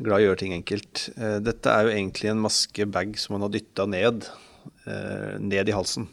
[0.00, 1.04] glad i å gjøre ting enkelt,
[1.44, 4.26] dette er jo egentlig en maskebag som man har dytta ned,
[5.52, 6.08] ned i halsen,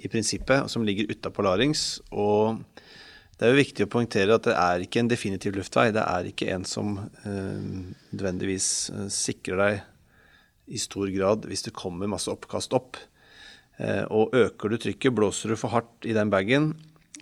[0.00, 2.00] i prinsippet, som ligger utapå larings.
[2.10, 2.60] Og
[3.40, 5.90] det er jo viktig å poengtere at det er ikke en definitiv luftvei.
[5.96, 7.64] Det er ikke en som eh,
[8.12, 9.80] nødvendigvis eh, sikrer deg
[10.70, 13.00] i stor grad hvis det kommer masse oppkast opp.
[13.80, 16.72] Eh, og øker du trykket, blåser du for hardt i den bagen,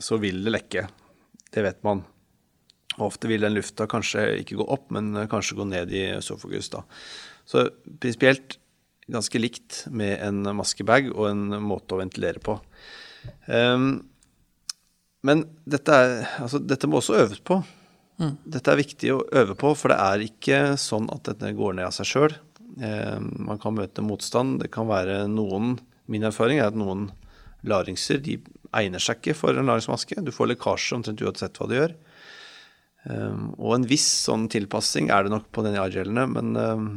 [0.03, 0.87] så vil det lekke.
[1.55, 2.03] Det vet man.
[2.99, 6.71] Og Ofte vil den lufta kanskje ikke gå opp, men kanskje gå ned i øsofagus.
[6.75, 6.83] da.
[7.47, 7.69] Så
[8.03, 8.59] prinsipielt
[9.09, 12.59] ganske likt med en maskebag og en måte å ventilere på.
[13.53, 13.91] Ehm,
[15.27, 17.61] men dette, er, altså, dette må også øves på.
[18.19, 21.87] Dette er viktig å øve på, for det er ikke sånn at dette går ned
[21.87, 22.35] av seg sjøl.
[22.79, 24.61] man kan møte motstand.
[24.63, 27.11] Det kan være noen Min erfaring er at noen
[27.69, 28.39] laringser de
[28.77, 30.23] egner seg ikke for en laringsmaske.
[30.25, 31.93] Du får lekkasje omtrent uansett hva du gjør.
[33.09, 36.89] Um, og en viss sånn tilpassing er det nok på denne argelene, men um,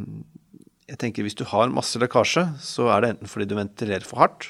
[0.90, 4.24] jeg tenker hvis du har masse lekkasje, så er det enten fordi du ventilerer for
[4.24, 4.50] hardt,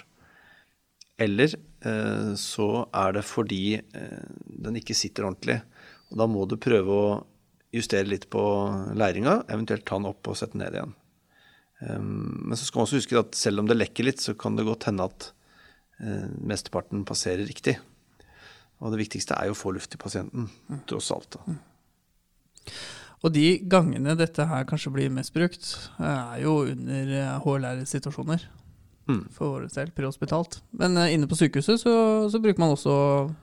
[1.20, 4.32] eller eh, så er det fordi eh,
[4.64, 5.60] den ikke sitter ordentlig.
[6.12, 7.12] Og da må du prøve å
[7.72, 8.42] justere litt på
[8.98, 10.96] læringa, eventuelt ta den opp og sette den ned igjen.
[11.82, 14.58] Um, men så skal man også huske at selv om det lekker litt, så kan
[14.58, 15.32] det godt hende at
[16.04, 17.78] eh, mesteparten passerer riktig.
[18.82, 20.50] Og det viktigste er jo å få luft til pasienten,
[20.90, 21.38] tross alt.
[23.22, 25.68] Og de gangene dette her kanskje blir mest brukt,
[26.02, 27.12] er jo under
[27.44, 28.48] HLR-situasjoner.
[29.12, 29.24] Mm.
[29.36, 30.62] For del, prehospitalt.
[30.80, 31.94] Men eh, inne på sykehuset så,
[32.32, 32.94] så bruker man også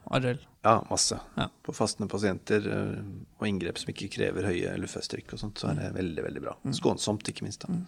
[0.09, 0.41] Argel.
[0.65, 1.19] Ja, masse.
[1.37, 1.47] Ja.
[1.63, 2.97] På fastende pasienter eh,
[3.39, 6.57] og inngrep som ikke krever høye luftfesttrykk og sånt, så er det veldig, veldig bra.
[6.75, 7.63] Skånsomt, ikke minst.
[7.63, 7.79] da.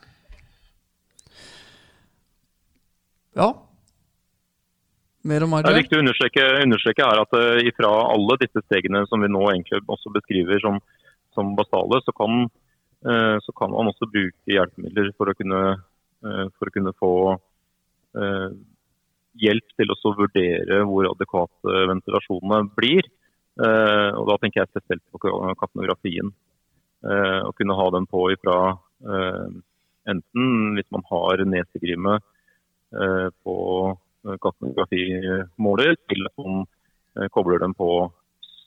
[3.41, 3.49] Ja.
[5.23, 9.03] Mer om Det er viktig å understreke, understreke her at uh, ifra alle disse stegene
[9.07, 10.79] som vi nå egentlig også beskriver som,
[11.35, 12.47] som basale, så kan,
[13.05, 15.61] eh, så kan man også bruke hjelpemidler for å kunne,
[16.57, 17.11] for å kunne få
[19.41, 23.07] hjelp til å vurdere hvor adekvate ventilasjonene blir.
[23.59, 25.19] Eh, og Da tenker jeg spesielt på
[25.59, 26.31] kapnografien.
[27.01, 29.47] Eh, å kunne ha den på ifra eh,
[30.11, 33.57] enten hvis man har nesegrimme eh, på
[33.91, 36.65] eh, kapnografimåler, til at man
[37.17, 37.89] eh, kobler den på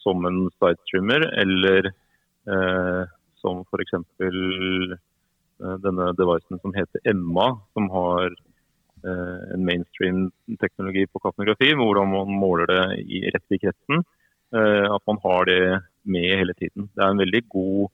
[0.02, 3.02] som en sidetrimmer, eller eh,
[3.40, 3.94] som f.eks.
[4.20, 8.53] Eh, denne devicen som heter Emma, som har eh,
[9.04, 10.30] en mainstream
[10.60, 14.04] teknologi på kapnografi, hvordan man måler det i, rett i kretsen.
[14.54, 16.88] Eh, at man har det med hele tiden.
[16.94, 17.88] Det er en veldig god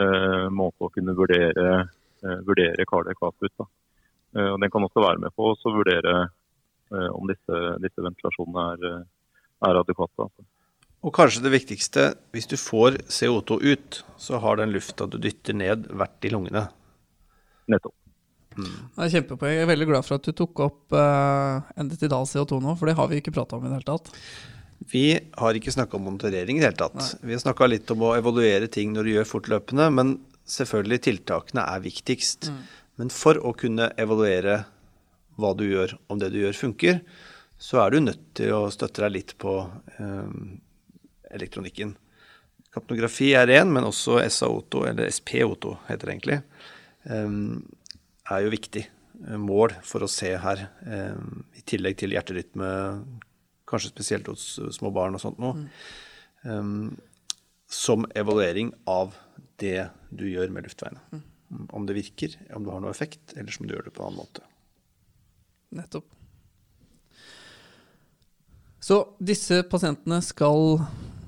[0.00, 1.66] eh, måte å kunne vurdere,
[2.24, 2.86] eh, vurdere.
[2.86, 3.66] Da.
[4.36, 8.66] Eh, og den kan også være med på å vurdere eh, om disse, disse ventilasjonene
[8.72, 9.04] er, eh,
[9.68, 10.28] er adekvate.
[10.28, 10.46] Altså.
[11.04, 15.56] Og kanskje det viktigste, hvis du får CO2 ut, så har den lufta du dytter
[15.56, 16.68] ned, vært i lungene.
[17.70, 17.96] Nettopp.
[18.64, 19.54] Det er kjempepoeng.
[19.56, 22.96] Jeg er veldig glad for at du tok opp uh, endetidal CO2 nå, for det
[22.98, 24.10] har vi ikke prata om i det hele tatt.
[24.90, 25.04] Vi
[25.36, 27.14] har ikke snakka om monitorering i det hele tatt.
[27.20, 30.14] Vi har snakka litt om å evaluere ting når du gjør fortløpende, men
[30.50, 32.50] selvfølgelig tiltakene er viktigst.
[33.00, 34.62] Men for å kunne evaluere
[35.40, 37.00] hva du gjør, om det du gjør funker,
[37.60, 39.54] så er du nødt til å støtte deg litt på
[40.00, 40.30] eh,
[41.36, 41.94] elektronikken.
[42.74, 46.38] Kapnografi er én, men også SA-OTO, eller SP-OTO heter det egentlig,
[47.04, 47.36] eh,
[48.30, 50.66] er jo viktig eh, mål for å se her.
[50.86, 51.20] eh,
[51.58, 52.70] I tillegg til hjerterytme,
[53.70, 55.68] kanskje spesielt hos små barn og sånt noe.
[56.42, 56.96] Um,
[57.70, 59.12] som evaluering av
[59.62, 61.20] det du gjør med luftveiene.
[61.70, 64.10] Om det virker, om det har noe effekt, eller som du gjør det på en
[64.10, 64.42] annen måte.
[65.78, 66.08] Nettopp.
[68.80, 70.80] Så disse pasientene skal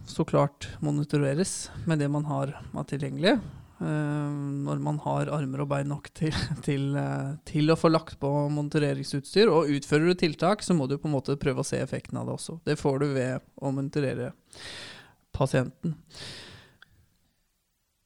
[0.08, 3.36] så klart monitoreres med det man har av tilgjengelig.
[3.82, 4.28] Eh,
[4.66, 6.34] når man har armer og bein nok til,
[6.66, 9.50] til, eh, til å få lagt på monitoreringsutstyr.
[9.52, 12.28] Og utfører du tiltak, så må du på en måte prøve å se effekten av
[12.28, 12.60] det også.
[12.68, 14.32] Det får du ved å monitorere
[15.34, 15.96] pasienten.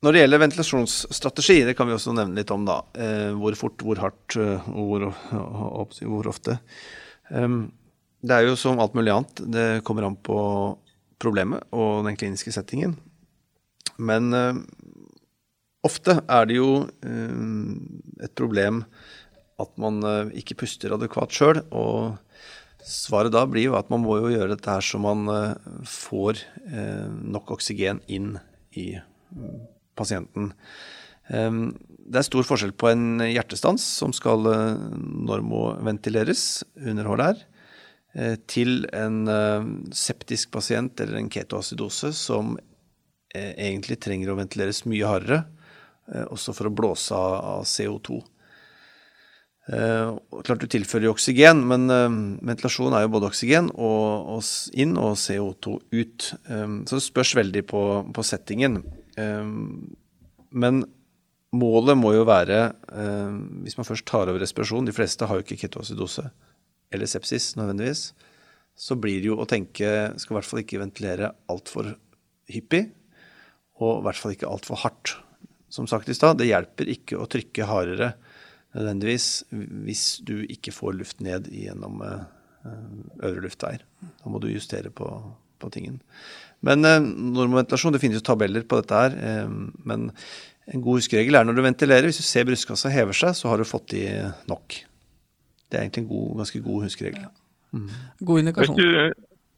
[0.05, 2.81] Når det gjelder ventilasjonsstrategi, det kan vi også nevne litt om, da.
[2.95, 4.37] Eh, hvor fort, hvor hardt
[4.69, 5.09] hvor,
[5.97, 6.59] hvor ofte.
[7.27, 10.39] Det er jo som alt mulig annet, det kommer an på
[11.23, 12.95] problemet og den kliniske settingen.
[13.97, 14.31] Men
[15.87, 16.71] ofte er det jo
[17.07, 18.83] eh, et problem
[19.63, 21.63] at man eh, ikke puster adekvat sjøl.
[21.71, 22.17] Og
[22.87, 25.57] Svaret da blir jo at man må jo gjøre dette her så man eh,
[25.91, 26.39] får
[27.27, 28.37] nok oksygen inn
[28.79, 29.57] i mm,
[29.99, 30.53] pasienten.
[31.35, 31.73] Ehm,
[32.07, 34.47] det er stor forskjell på en hjertestans som skal
[35.27, 36.45] normoventileres
[36.79, 37.41] under HLR,
[38.47, 39.27] til en
[39.93, 42.55] septisk pasient eller en ketoacidose som
[43.35, 45.43] egentlig trenger å ventileres mye hardere,
[46.07, 48.21] også for å blåse av CO2.
[49.67, 50.15] Uh,
[50.47, 52.07] klart du tilfører jo oksygen, men uh,
[52.47, 56.29] ventilasjon er jo både oksygen og, og inn og CO2 ut.
[56.47, 57.83] Så det spørs veldig på,
[58.15, 58.79] på settingen.
[60.57, 60.83] Men
[61.57, 62.59] målet må jo være,
[63.65, 66.27] hvis man først tar over respirasjon De fleste har jo ikke ketoacidose
[66.93, 68.11] eller sepsis nødvendigvis.
[68.77, 71.95] Så blir det jo å tenke Skal i hvert fall ikke ventilere altfor
[72.53, 72.85] hyppig,
[73.83, 75.17] og i hvert fall ikke altfor hardt.
[75.77, 78.15] Som sagt i stad, det hjelper ikke å trykke hardere
[78.77, 82.25] nødvendigvis hvis du ikke får luft ned gjennom eh,
[83.21, 83.85] øvre luftveier.
[84.23, 85.09] Da må du justere på,
[85.61, 86.01] på tingen.
[86.67, 89.17] Men eh, normoventilasjon, det finnes jo tabeller på dette her.
[89.17, 89.57] Eh,
[89.89, 90.11] men
[90.67, 93.61] en god huskeregel er når du ventilerer, hvis du ser brystkassa hever seg, så har
[93.61, 94.07] du fått i
[94.51, 94.81] nok.
[95.67, 97.31] Det er egentlig en god, ganske god huskeregel.
[97.77, 97.87] Mm.
[98.29, 98.83] God indikasjon.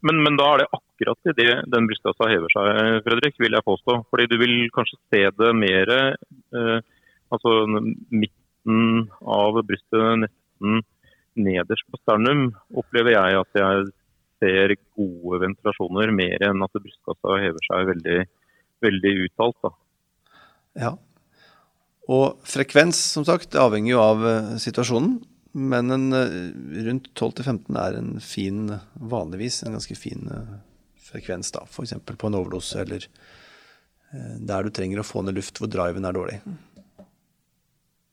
[0.07, 3.99] Men, men, da er det akkurat idet den brystkassa hever seg, Fredrik, vil jeg påstå.
[4.11, 6.79] Fordi du vil kanskje se det mer eh,
[7.33, 7.55] altså
[8.11, 10.83] midten av brystet, nesten
[11.39, 13.89] nederst på sternum, opplever jeg at jeg
[14.43, 18.19] ser gode ventilasjoner, mer enn at brystkassa hever seg veldig,
[18.85, 19.59] veldig uttalt.
[19.65, 19.73] Da.
[20.79, 20.93] Ja.
[22.09, 25.19] Og frekvens, som sagt, avhenger jo av uh, situasjonen.
[25.59, 26.39] Men en, uh,
[26.87, 28.65] rundt 12-15 er en fin,
[29.13, 30.57] vanligvis en ganske fin uh,
[31.09, 31.65] frekvens, da.
[31.69, 31.97] F.eks.
[32.09, 33.09] på en overdose eller
[34.09, 36.39] der du trenger å få ned luft hvor driven er dårlig.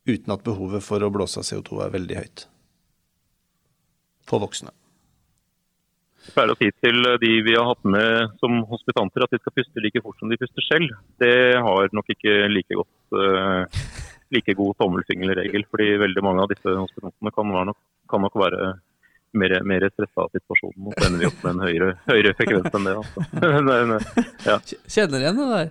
[0.05, 2.43] Uten at behovet for å blåse av CO2 er veldig høyt.
[4.29, 4.73] For voksne.
[6.25, 9.53] Jeg pleier å si til de vi har hatt med som hospitanter at de skal
[9.53, 10.93] puste like fort som de puster selv.
[11.21, 13.65] Det har nok ikke like, godt, uh,
[14.33, 15.67] like god tommelfingerregel.
[15.69, 17.77] fordi veldig mange av disse hospitantene kan, nok,
[18.09, 18.71] kan nok være
[19.35, 20.93] mer, mer stressa av situasjonen.
[20.95, 22.95] Så ender vi opp med en høyere, høyere frekvens enn det.
[23.01, 24.09] Altså.
[24.49, 24.57] ja.
[24.97, 25.69] Kjenner igjen det der?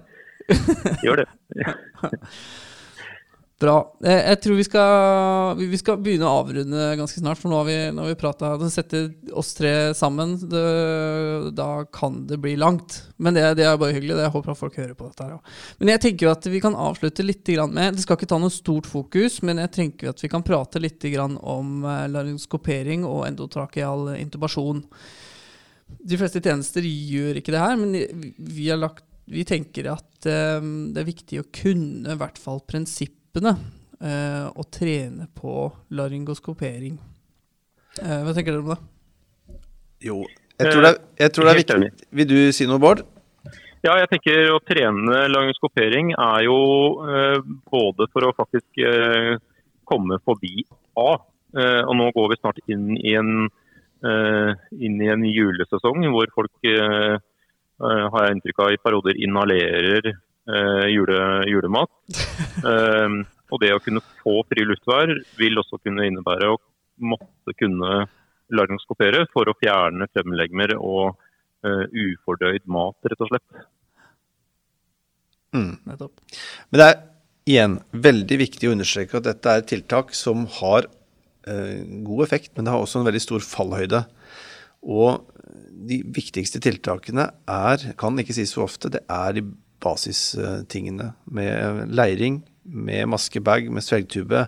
[1.07, 1.29] Gjør det.
[3.63, 3.75] Bra.
[4.03, 7.69] Eh, jeg tror vi skal, vi skal begynne å avrunde ganske snart, for nå har
[7.69, 10.63] vi, nå har vi prata Setter oss tre sammen, det,
[11.55, 12.99] da kan det bli langt.
[13.17, 14.17] Men det, det, er bare hyggelig.
[14.19, 15.29] Det jeg håper at folk hører på dette.
[15.29, 18.53] her Men jeg tenker at vi kan avslutte litt med Det skal ikke ta noe
[18.53, 24.17] stort fokus, men jeg tenker at vi kan prate litt om eh, laryngoskopering og endotrakeal
[24.19, 24.83] intubasjon.
[26.03, 30.27] De fleste tjenester gjør ikke det her, men vi, lagt, vi tenker at
[30.59, 33.57] um, det er viktig å kunne i hvert fall prinsippet prinsippene
[34.01, 36.99] eh, å trene på laryngoskopering.
[38.03, 38.78] Eh, hva tenker dere om det?
[40.05, 40.22] Jo,
[40.59, 42.07] jeg tror det, er, jeg tror det er viktig.
[42.11, 43.03] Vil du si noe, Bård?
[43.85, 46.59] Ja, jeg tenker Å trene laryngoskopering er jo
[47.05, 49.35] eh, både for å faktisk eh,
[49.85, 50.64] komme forbi
[50.97, 51.18] A.
[51.59, 53.49] Eh, og nå går vi snart inn i en,
[54.07, 56.70] eh, inn i en julesesong hvor folk
[57.85, 60.12] har jeg inntrykk av i perioder inhalerer
[60.47, 61.21] jule,
[61.51, 61.93] julemat.
[62.65, 63.15] Eh,
[63.53, 66.61] og det å kunne få fri luftvær vil også kunne innebære å
[67.11, 68.07] måtte kunne
[68.55, 71.15] lagringskopiere for å fjerne fremlegmer og
[71.67, 73.65] eh, ufordøyd mat, rett og slett.
[75.55, 75.75] Mm.
[75.87, 76.97] Men det er
[77.47, 80.89] igjen veldig viktig å understreke at dette er et tiltak som har
[81.47, 84.03] eh, god effekt, men det har også en veldig stor fallhøyde.
[84.85, 85.29] Og
[85.85, 89.45] de viktigste tiltakene er, kan ikke sies så ofte, det er de
[89.85, 91.12] basistingene.
[91.26, 94.47] Med leiring, med maskebag, med svelgtube,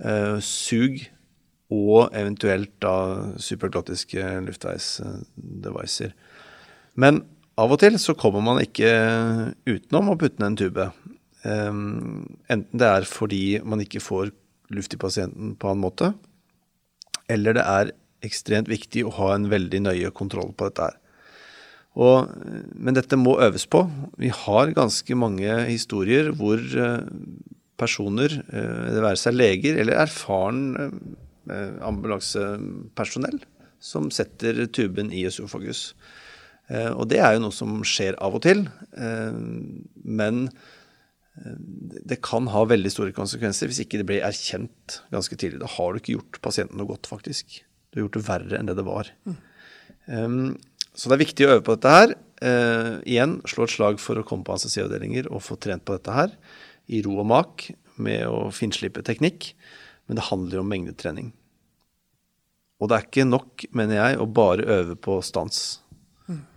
[0.00, 1.04] eh, sug
[1.72, 2.96] og eventuelt da
[3.42, 6.14] superglottiske luftveisdevicer.
[6.94, 7.24] Men
[7.58, 8.90] av og til så kommer man ikke
[9.66, 10.88] utenom å putte ned en tube.
[11.46, 14.30] Enten det er fordi man ikke får
[14.74, 16.12] luft i pasienten på annen måte,
[17.30, 17.92] eller det er
[18.26, 20.96] ekstremt viktig å ha en veldig nøye kontroll på dette her.
[21.96, 22.28] Og,
[22.76, 23.86] men dette må øves på.
[24.20, 27.08] Vi har ganske mange historier hvor eh,
[27.80, 33.40] personer, eh, det være seg leger eller erfaren eh, ambulansepersonell,
[33.80, 35.90] som setter tuben i øsofagus.
[36.66, 38.64] Og det er jo noe som skjer av og til.
[40.02, 40.40] Men
[42.10, 45.60] det kan ha veldig store konsekvenser hvis ikke det blir erkjent ganske tidlig.
[45.62, 47.60] Da har du ikke gjort pasienten noe godt, faktisk.
[47.94, 49.12] Du har gjort det verre enn det det var.
[49.30, 50.56] Mm.
[50.96, 52.14] Så det er viktig å øve på dette her.
[52.40, 56.14] Eh, igjen, slå et slag for å komme på anestesiavdelinger og få trent på dette
[56.16, 56.32] her
[56.92, 57.66] i ro og mak
[58.00, 59.52] med å finslippe teknikk.
[60.08, 61.32] Men det handler jo om mengdetrening.
[62.80, 65.80] Og det er ikke nok, mener jeg, å bare øve på stans.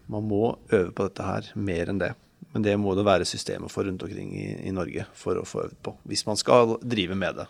[0.10, 2.14] Man må øve på dette her mer enn det.
[2.54, 5.68] Men det må det være systemer for rundt omkring i, i Norge for å få
[5.68, 5.94] øvd på.
[6.10, 7.46] Hvis man skal drive med det.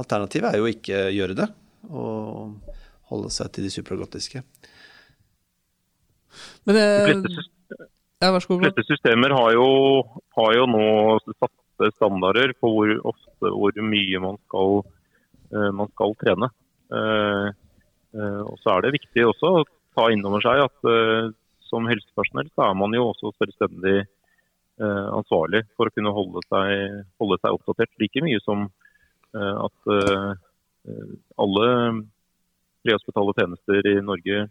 [0.00, 1.48] Alternativet er jo ikke gjøre det,
[1.90, 2.74] og
[3.10, 4.42] holde seg til de supraglottiske.
[6.68, 7.54] Men det De fleste, sys-
[8.18, 9.66] Ja, vær så de fleste systemer har jo,
[10.36, 10.84] har jo nå
[11.38, 14.80] satte standarder på hvor ofte hvor mye man skal,
[15.54, 16.48] eh, man skal trene.
[16.90, 17.46] Eh,
[18.18, 19.64] eh, og så er det viktig også å
[19.94, 21.30] ta inn over seg at eh,
[21.68, 27.06] som helsepersonell så er man jo også selvstendig eh, ansvarlig for å kunne holde seg,
[27.22, 27.94] holde seg oppdatert.
[28.02, 28.66] Like mye som
[29.36, 30.30] eh, at eh,
[30.90, 31.68] eh, alle
[32.82, 34.48] prehospitale tjenester i Norge eh,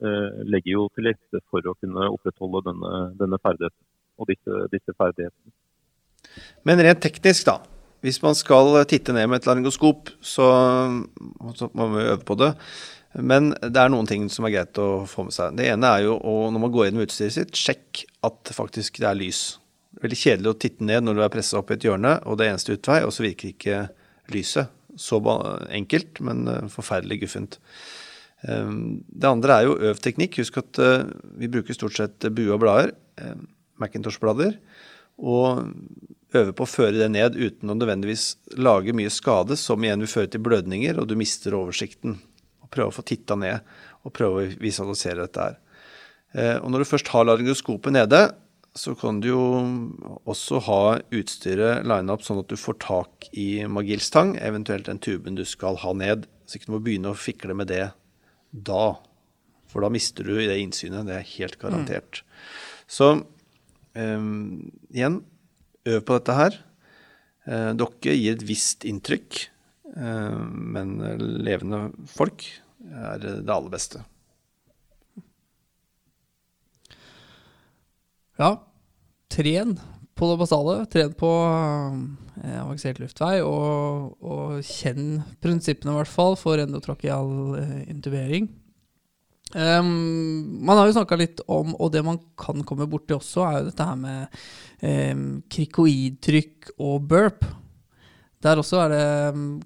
[0.00, 3.84] legger jo til rette for å kunne opprettholde denne, denne ferdigheten
[4.20, 5.52] og disse, disse ferdighetene.
[6.68, 7.58] Men rent teknisk, da.
[8.04, 10.46] Hvis man skal titte ned med et laryngoskop, så,
[11.56, 12.54] så må man øve på det.
[13.18, 15.56] Men det er noen ting som er greit å få med seg.
[15.58, 19.02] Det ene er jo å, når man går inn med utstyret sitt, sjekk at faktisk
[19.02, 19.42] det er lys.
[20.00, 22.46] Veldig kjedelig å titte ned når du er pressa opp i et hjørne, og det
[22.46, 23.80] er eneste utvei, og så virker ikke
[24.32, 24.70] lyset.
[25.00, 25.20] Så
[25.70, 27.58] enkelt, men eh, forferdelig guffent.
[28.48, 30.38] Um, Det andre er jo øv teknikk.
[30.40, 33.36] Husk at eh, vi bruker stort sett bue og blader, eh,
[33.80, 34.56] Macintosh-blader,
[35.20, 35.66] og
[36.36, 40.12] øve på å føre det ned uten å nødvendigvis lage mye skade, som igjen vil
[40.12, 42.16] føre til blødninger, og du mister oversikten.
[42.62, 43.60] Og prøve å få titta ned
[44.04, 45.58] og prøve å visualisere dette her.
[46.32, 48.32] Eh, Og når du først har laryngoskopet nede,
[48.74, 49.44] så kan du jo
[50.30, 55.34] også ha utstyret line up sånn at du får tak i magilstang, eventuelt den tuben
[55.34, 56.28] du skal ha ned.
[56.46, 57.90] Så ikke du må begynne å fikle med det
[58.50, 58.98] da.
[59.70, 61.06] For da mister du det innsynet.
[61.08, 62.22] Det er helt garantert.
[62.90, 63.12] Så
[63.94, 65.20] um, igjen,
[65.86, 66.58] øv på dette her.
[67.46, 69.44] Uh, dere gir et visst inntrykk,
[69.96, 70.98] uh, men
[71.40, 72.46] levende folk
[72.90, 74.02] er det aller beste.
[78.40, 78.54] Ja,
[79.28, 79.76] tren
[80.28, 80.76] det basale.
[80.92, 81.30] Tren på
[82.42, 88.50] eh, avansert luftvei, og, og kjenn prinsippene, i hvert fall, for endotrakeal eh, intubering.
[89.50, 93.56] Um, man har jo snakka litt om, og det man kan komme borti også, er
[93.58, 94.36] jo dette her med
[94.84, 97.48] um, krikoidtrykk og burp.
[98.40, 99.02] Der også er det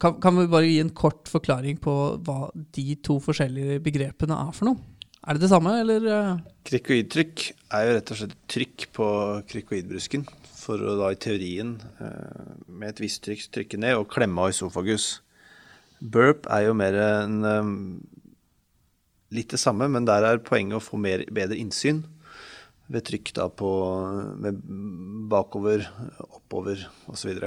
[0.03, 1.93] kan, kan vi bare gi en kort forklaring på
[2.27, 4.81] hva de to forskjellige begrepene er for noe?
[5.25, 6.09] Er det det samme, eller?
[6.11, 6.41] eh?
[6.69, 7.45] Krikoidtrykk
[7.77, 9.07] er jo rett og slett trykk på
[9.53, 10.27] krikoidbrusken,
[10.65, 14.55] for å da i teorien eh, med et visst trykk trykke ned og klemme av
[14.55, 15.19] isofagus.
[16.01, 17.71] Burp er jo mer en eh,
[19.35, 22.05] litt det samme, men der er poenget å få mer, bedre innsyn
[22.93, 23.69] ved trykk da på
[24.45, 24.59] med
[25.31, 25.87] bakover,
[26.29, 27.39] oppover osv.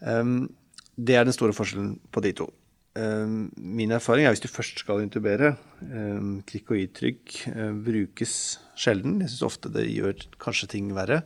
[0.00, 0.50] Um,
[0.96, 2.48] det er den store forskjellen på de to.
[2.92, 8.34] Um, min erfaring er hvis du først skal intubere, um, krikoidtrykk uh, brukes
[8.76, 9.22] sjelden.
[9.24, 11.22] Jeg syns ofte det gjør kanskje ting verre.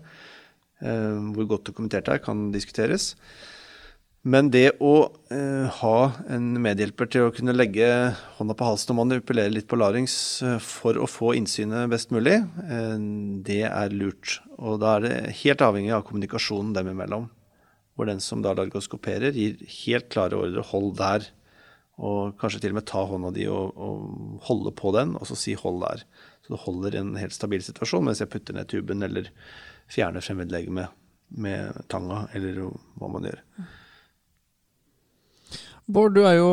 [0.85, 3.15] Um, hvor godt dokumentert det er, kan diskuteres.
[4.27, 4.95] Men det å
[5.31, 5.99] eh, ha
[6.35, 7.87] en medhjelper til å kunne legge
[8.41, 12.41] hånda på halsen og manipulere litt på larynx eh, for å få innsynet best mulig,
[12.65, 12.97] eh,
[13.47, 14.41] det er lurt.
[14.59, 17.29] Og da er det helt avhengig av kommunikasjonen dem imellom.
[17.95, 21.31] Hvor den som da largoskoperer, gir helt klare ordre 'hold der'.
[22.03, 25.39] Og kanskje til og med ta hånda di og, og holde på den, og så
[25.39, 26.03] si 'hold der'.
[26.43, 29.31] Så du holder en helt stabil situasjon mens jeg putter ned tuben eller
[29.93, 30.89] fjerner fremmedlegemet
[31.37, 32.61] med tanga, eller
[32.99, 33.41] hva man gjør.
[35.87, 36.47] Bård, du er jo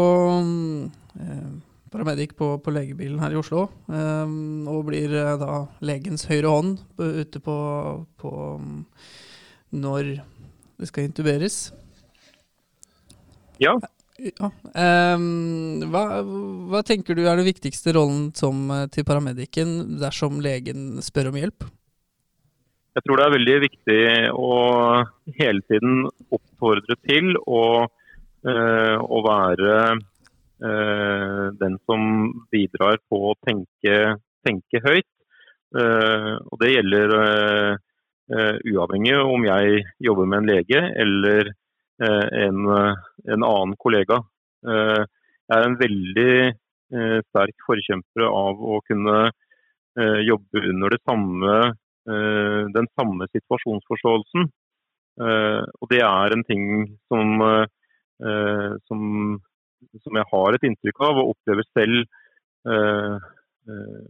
[1.17, 1.53] eh,
[1.93, 3.63] paramedic på, på legebilen her i Oslo.
[3.89, 4.33] eh,
[4.69, 7.55] og blir eh, da legens høyre hånd på- ute på,
[8.21, 8.83] på mm,
[9.81, 10.13] når
[10.77, 11.71] det skal intuberes.
[13.61, 13.73] Ja,
[14.21, 14.49] Ja.
[14.77, 15.17] eh,
[15.89, 16.03] hva,
[16.69, 21.39] hva tenker du er den viktigste rollen som, eh, til paramedicen dersom legen spør om
[21.41, 21.65] hjelp?
[22.93, 24.01] Jeg tror det er veldig viktig
[24.37, 24.49] å
[25.39, 26.03] hele tiden
[26.35, 27.63] oppfordre til å,
[28.45, 32.03] øh, å være øh, den som
[32.53, 33.97] bidrar på å tenke,
[34.45, 35.09] tenke høyt.
[35.73, 37.77] Uh, og det gjelder uh,
[38.29, 41.49] uh, uavhengig om jeg jobber med en lege eller
[42.03, 42.57] en,
[43.31, 44.17] en annen kollega.
[44.65, 46.33] Jeg er en veldig
[47.29, 49.29] sterk forkjemper av å kunne
[50.25, 51.53] jobbe under det samme
[52.03, 54.49] den samme situasjonsforståelsen.
[55.21, 56.63] Eh, og det er en ting
[57.11, 59.01] som, eh, som,
[60.01, 61.99] som jeg har et inntrykk av og opplever selv
[62.73, 63.27] eh,
[63.69, 64.07] eh,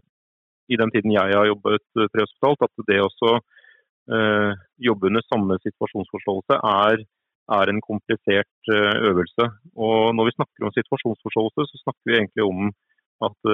[0.71, 1.83] i den tiden jeg har jobbet
[2.13, 3.33] prehospitalt, at det også
[4.15, 4.51] eh,
[4.87, 7.05] jobbe under samme situasjonsforståelse er
[7.51, 9.45] er en komplisert øvelse.
[9.75, 12.69] Og når vi snakker om situasjonsforståelse, så snakker vi egentlig om
[13.27, 13.49] at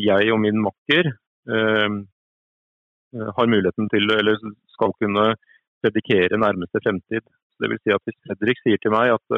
[0.00, 1.10] jeg og min makker
[1.50, 4.38] har muligheten til, eller
[4.74, 5.24] skal kunne
[5.82, 7.24] predikere nærmeste fremtid.
[7.60, 9.34] Det vil si at Hvis Fredrik sier til meg at,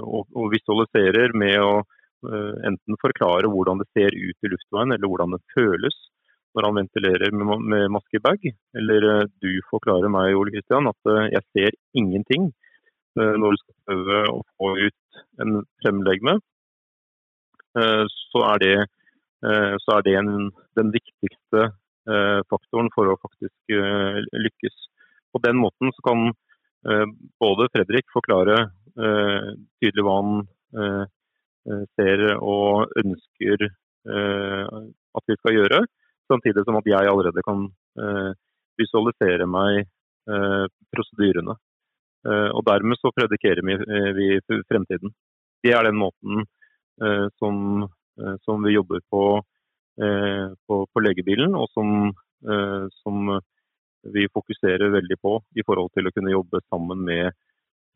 [0.00, 1.74] og visualiserer med å
[2.70, 6.00] enten forklare hvordan det ser ut i luftveien, eller hvordan det føles
[6.56, 8.48] når han ventilerer med, med maskebag.
[8.80, 12.48] Eller eh, du forklarer meg Ole Kristian, at eh, jeg ser ingenting
[13.20, 16.38] eh, når du skal prøve å få ut en fremlegme.
[17.76, 18.76] Så er det,
[19.46, 20.30] så er det en,
[20.78, 21.68] den viktigste
[22.50, 23.74] faktoren for å faktisk
[24.34, 24.76] lykkes.
[25.30, 26.24] På den måten så kan
[27.42, 28.56] både Fredrik forklare
[28.96, 31.06] tydelig hva han
[31.94, 33.68] ser og ønsker
[34.10, 35.82] at vi skal gjøre.
[36.30, 37.68] Samtidig som at jeg allerede kan
[38.02, 38.32] eh,
[38.80, 41.54] visualisere meg eh, prosedyrene.
[42.26, 44.30] Eh, og dermed så predikerer vi,
[44.70, 45.14] fremtiden.
[45.62, 46.46] Det er den måten
[47.36, 47.56] som,
[48.44, 49.22] som, vi jobber på,
[49.96, 52.12] på, på legebilen, og som,
[53.02, 53.36] som,
[54.14, 57.36] vi fokuserer veldig på i forhold til å kunne jobbe sammen med,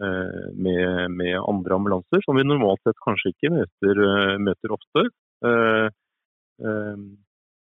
[0.01, 4.01] med, med andre ambulanser, som vi normalt sett kanskje ikke møter,
[4.43, 5.05] møter ofte.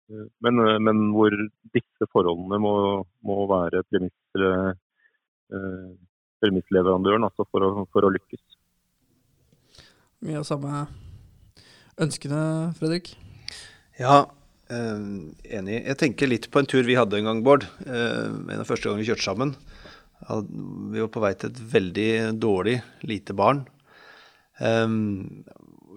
[0.08, 1.32] Men, eh, men, hvor
[1.74, 2.74] disse forholdene må,
[3.24, 4.74] må være eh,
[6.44, 8.42] premissleverandøren altså for, å, for, å, lykkes.
[10.24, 10.84] Mye av samme
[12.00, 13.12] ønskene, Fredrik?
[13.98, 14.24] Ja,
[14.70, 15.04] eh,
[15.58, 15.76] enig.
[15.84, 17.66] Jeg tenker litt på en tur vi hadde en gang, Bård.
[17.86, 19.54] Eh, en av første gangene vi kjørte sammen.
[20.24, 23.66] Vi var på vei til et veldig dårlig, lite barn.
[24.58, 25.44] Um,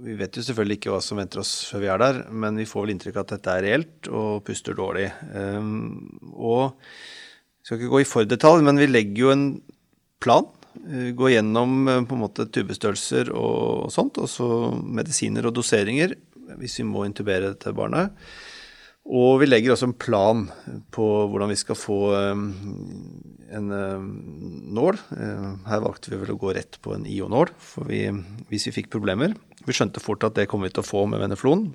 [0.01, 2.65] vi vet jo selvfølgelig ikke hva som venter oss før vi er der, men vi
[2.67, 5.07] får vel inntrykk av at dette er reelt og puster dårlig.
[6.33, 9.47] Og jeg skal ikke gå i for detalj, men vi legger jo en
[10.21, 10.49] plan.
[10.85, 14.49] Uh, går gjennom uh, på en måte tubestørrelser og, sånt, og så
[14.81, 16.15] medisiner og doseringer
[16.57, 18.13] hvis vi må intubere dette barnet.
[19.07, 20.45] Og vi legger også en plan
[20.95, 21.99] på hvordan vi skal få
[22.35, 22.45] um,
[23.55, 23.67] en
[24.75, 24.99] nål.
[25.67, 27.51] Her valgte vi vel å gå rett på en IO-nål,
[28.51, 29.35] hvis vi fikk problemer.
[29.67, 31.69] Vi skjønte fort at det kom vi til å få med Veneflon.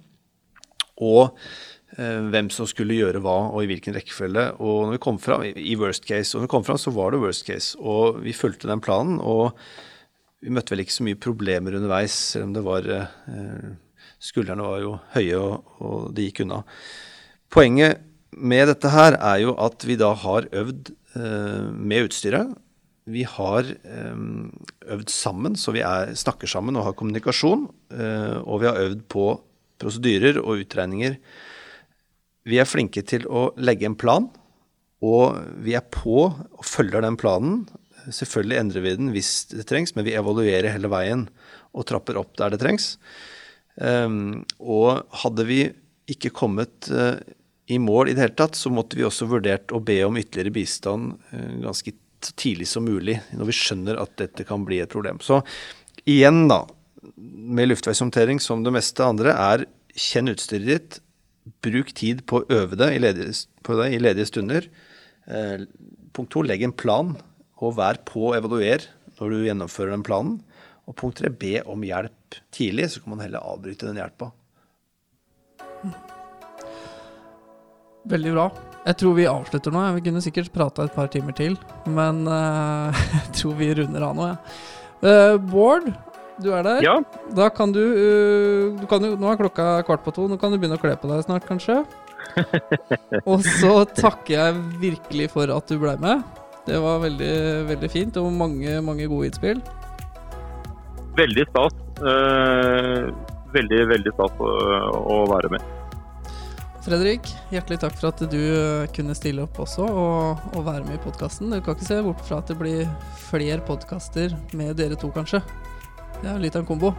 [1.01, 1.37] Og eh,
[1.93, 4.47] hvem som skulle gjøre hva, og i hvilken rekkefølge.
[4.65, 7.13] Og når vi kom fram, i worst case, og når vi kom fram, så var
[7.13, 7.77] det worst case.
[7.79, 9.19] Og vi fulgte den planen.
[9.21, 9.53] og
[10.43, 13.69] vi møtte vel ikke så mye problemer underveis, selv om det var eh,
[14.23, 16.63] Skuldrene var jo høye, og, og det gikk unna.
[17.53, 22.53] Poenget med dette her er jo at vi da har øvd eh, med utstyret
[23.11, 27.65] vi har øvd sammen, så vi er, snakker sammen og har kommunikasjon.
[28.47, 29.25] Og vi har øvd på
[29.83, 31.17] prosedyrer og utregninger.
[32.49, 34.27] Vi er flinke til å legge en plan,
[35.03, 37.63] og vi er på og følger den planen.
[38.11, 41.29] Selvfølgelig endrer vi den hvis det trengs, men vi evaluerer hele veien
[41.73, 42.97] og trapper opp der det trengs.
[43.77, 45.61] Um, og hadde vi
[46.11, 47.17] ikke kommet uh,
[47.71, 50.55] i mål i det hele tatt, så måtte vi også vurdert å be om ytterligere
[50.55, 51.95] bistand uh, ganske
[52.39, 55.19] tidlig som mulig, når vi skjønner at dette kan bli et problem.
[55.25, 55.41] Så
[56.07, 56.65] igjen, da,
[57.17, 59.67] med luftveishåndtering som det meste andre, er
[59.99, 61.01] kjenn utstyret ditt.
[61.65, 63.35] Bruk tid på å øve det i ledige,
[63.67, 64.69] det i ledige stunder.
[65.27, 65.65] Eh,
[66.15, 67.17] punkt to, legg en plan,
[67.63, 70.39] og vær på å evaluere når du gjennomfører den planen.
[70.87, 74.33] Og punkt tre, be om hjelp tidlig, så kan man heller avbryte den hjelpa.
[78.11, 78.47] Veldig bra.
[78.83, 79.83] Jeg tror vi avslutter nå.
[79.99, 81.55] Vi kunne sikkert prata et par timer til,
[81.87, 84.31] men uh, jeg tror vi runder av nå.
[84.33, 84.39] Ja.
[85.03, 85.89] Uh, Bård,
[86.45, 86.85] du er der.
[86.85, 86.97] Ja.
[87.37, 90.29] Da kan du, uh, du kan jo, Nå er klokka kvart på to.
[90.31, 91.83] Nå kan du begynne å kle på deg snart, kanskje.
[93.31, 96.23] og så takker jeg virkelig for at du ble med.
[96.67, 97.35] Det var veldig,
[97.73, 99.63] veldig fint, og mange, mange gode innspill.
[101.19, 101.75] Veldig stas.
[103.53, 105.73] veldig, veldig stas å, være med.
[106.83, 110.97] Fredrik, hjertelig takk for at du eh, kunne stille opp også og, og være med
[110.97, 111.53] i podkasten.
[111.53, 112.89] Du kan ikke se bort fra at det blir
[113.29, 115.45] flere podkaster med dere to, kanskje.
[116.23, 116.93] Det er jo litt av en kombo.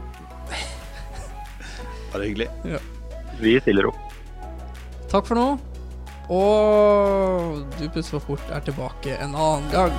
[2.11, 2.49] Bare hyggelig.
[2.67, 2.81] Ja.
[3.39, 4.17] Vi stiller opp.
[5.11, 5.47] Takk for nå.
[6.33, 9.95] Og Du plutselig for fort er tilbake en annen gang.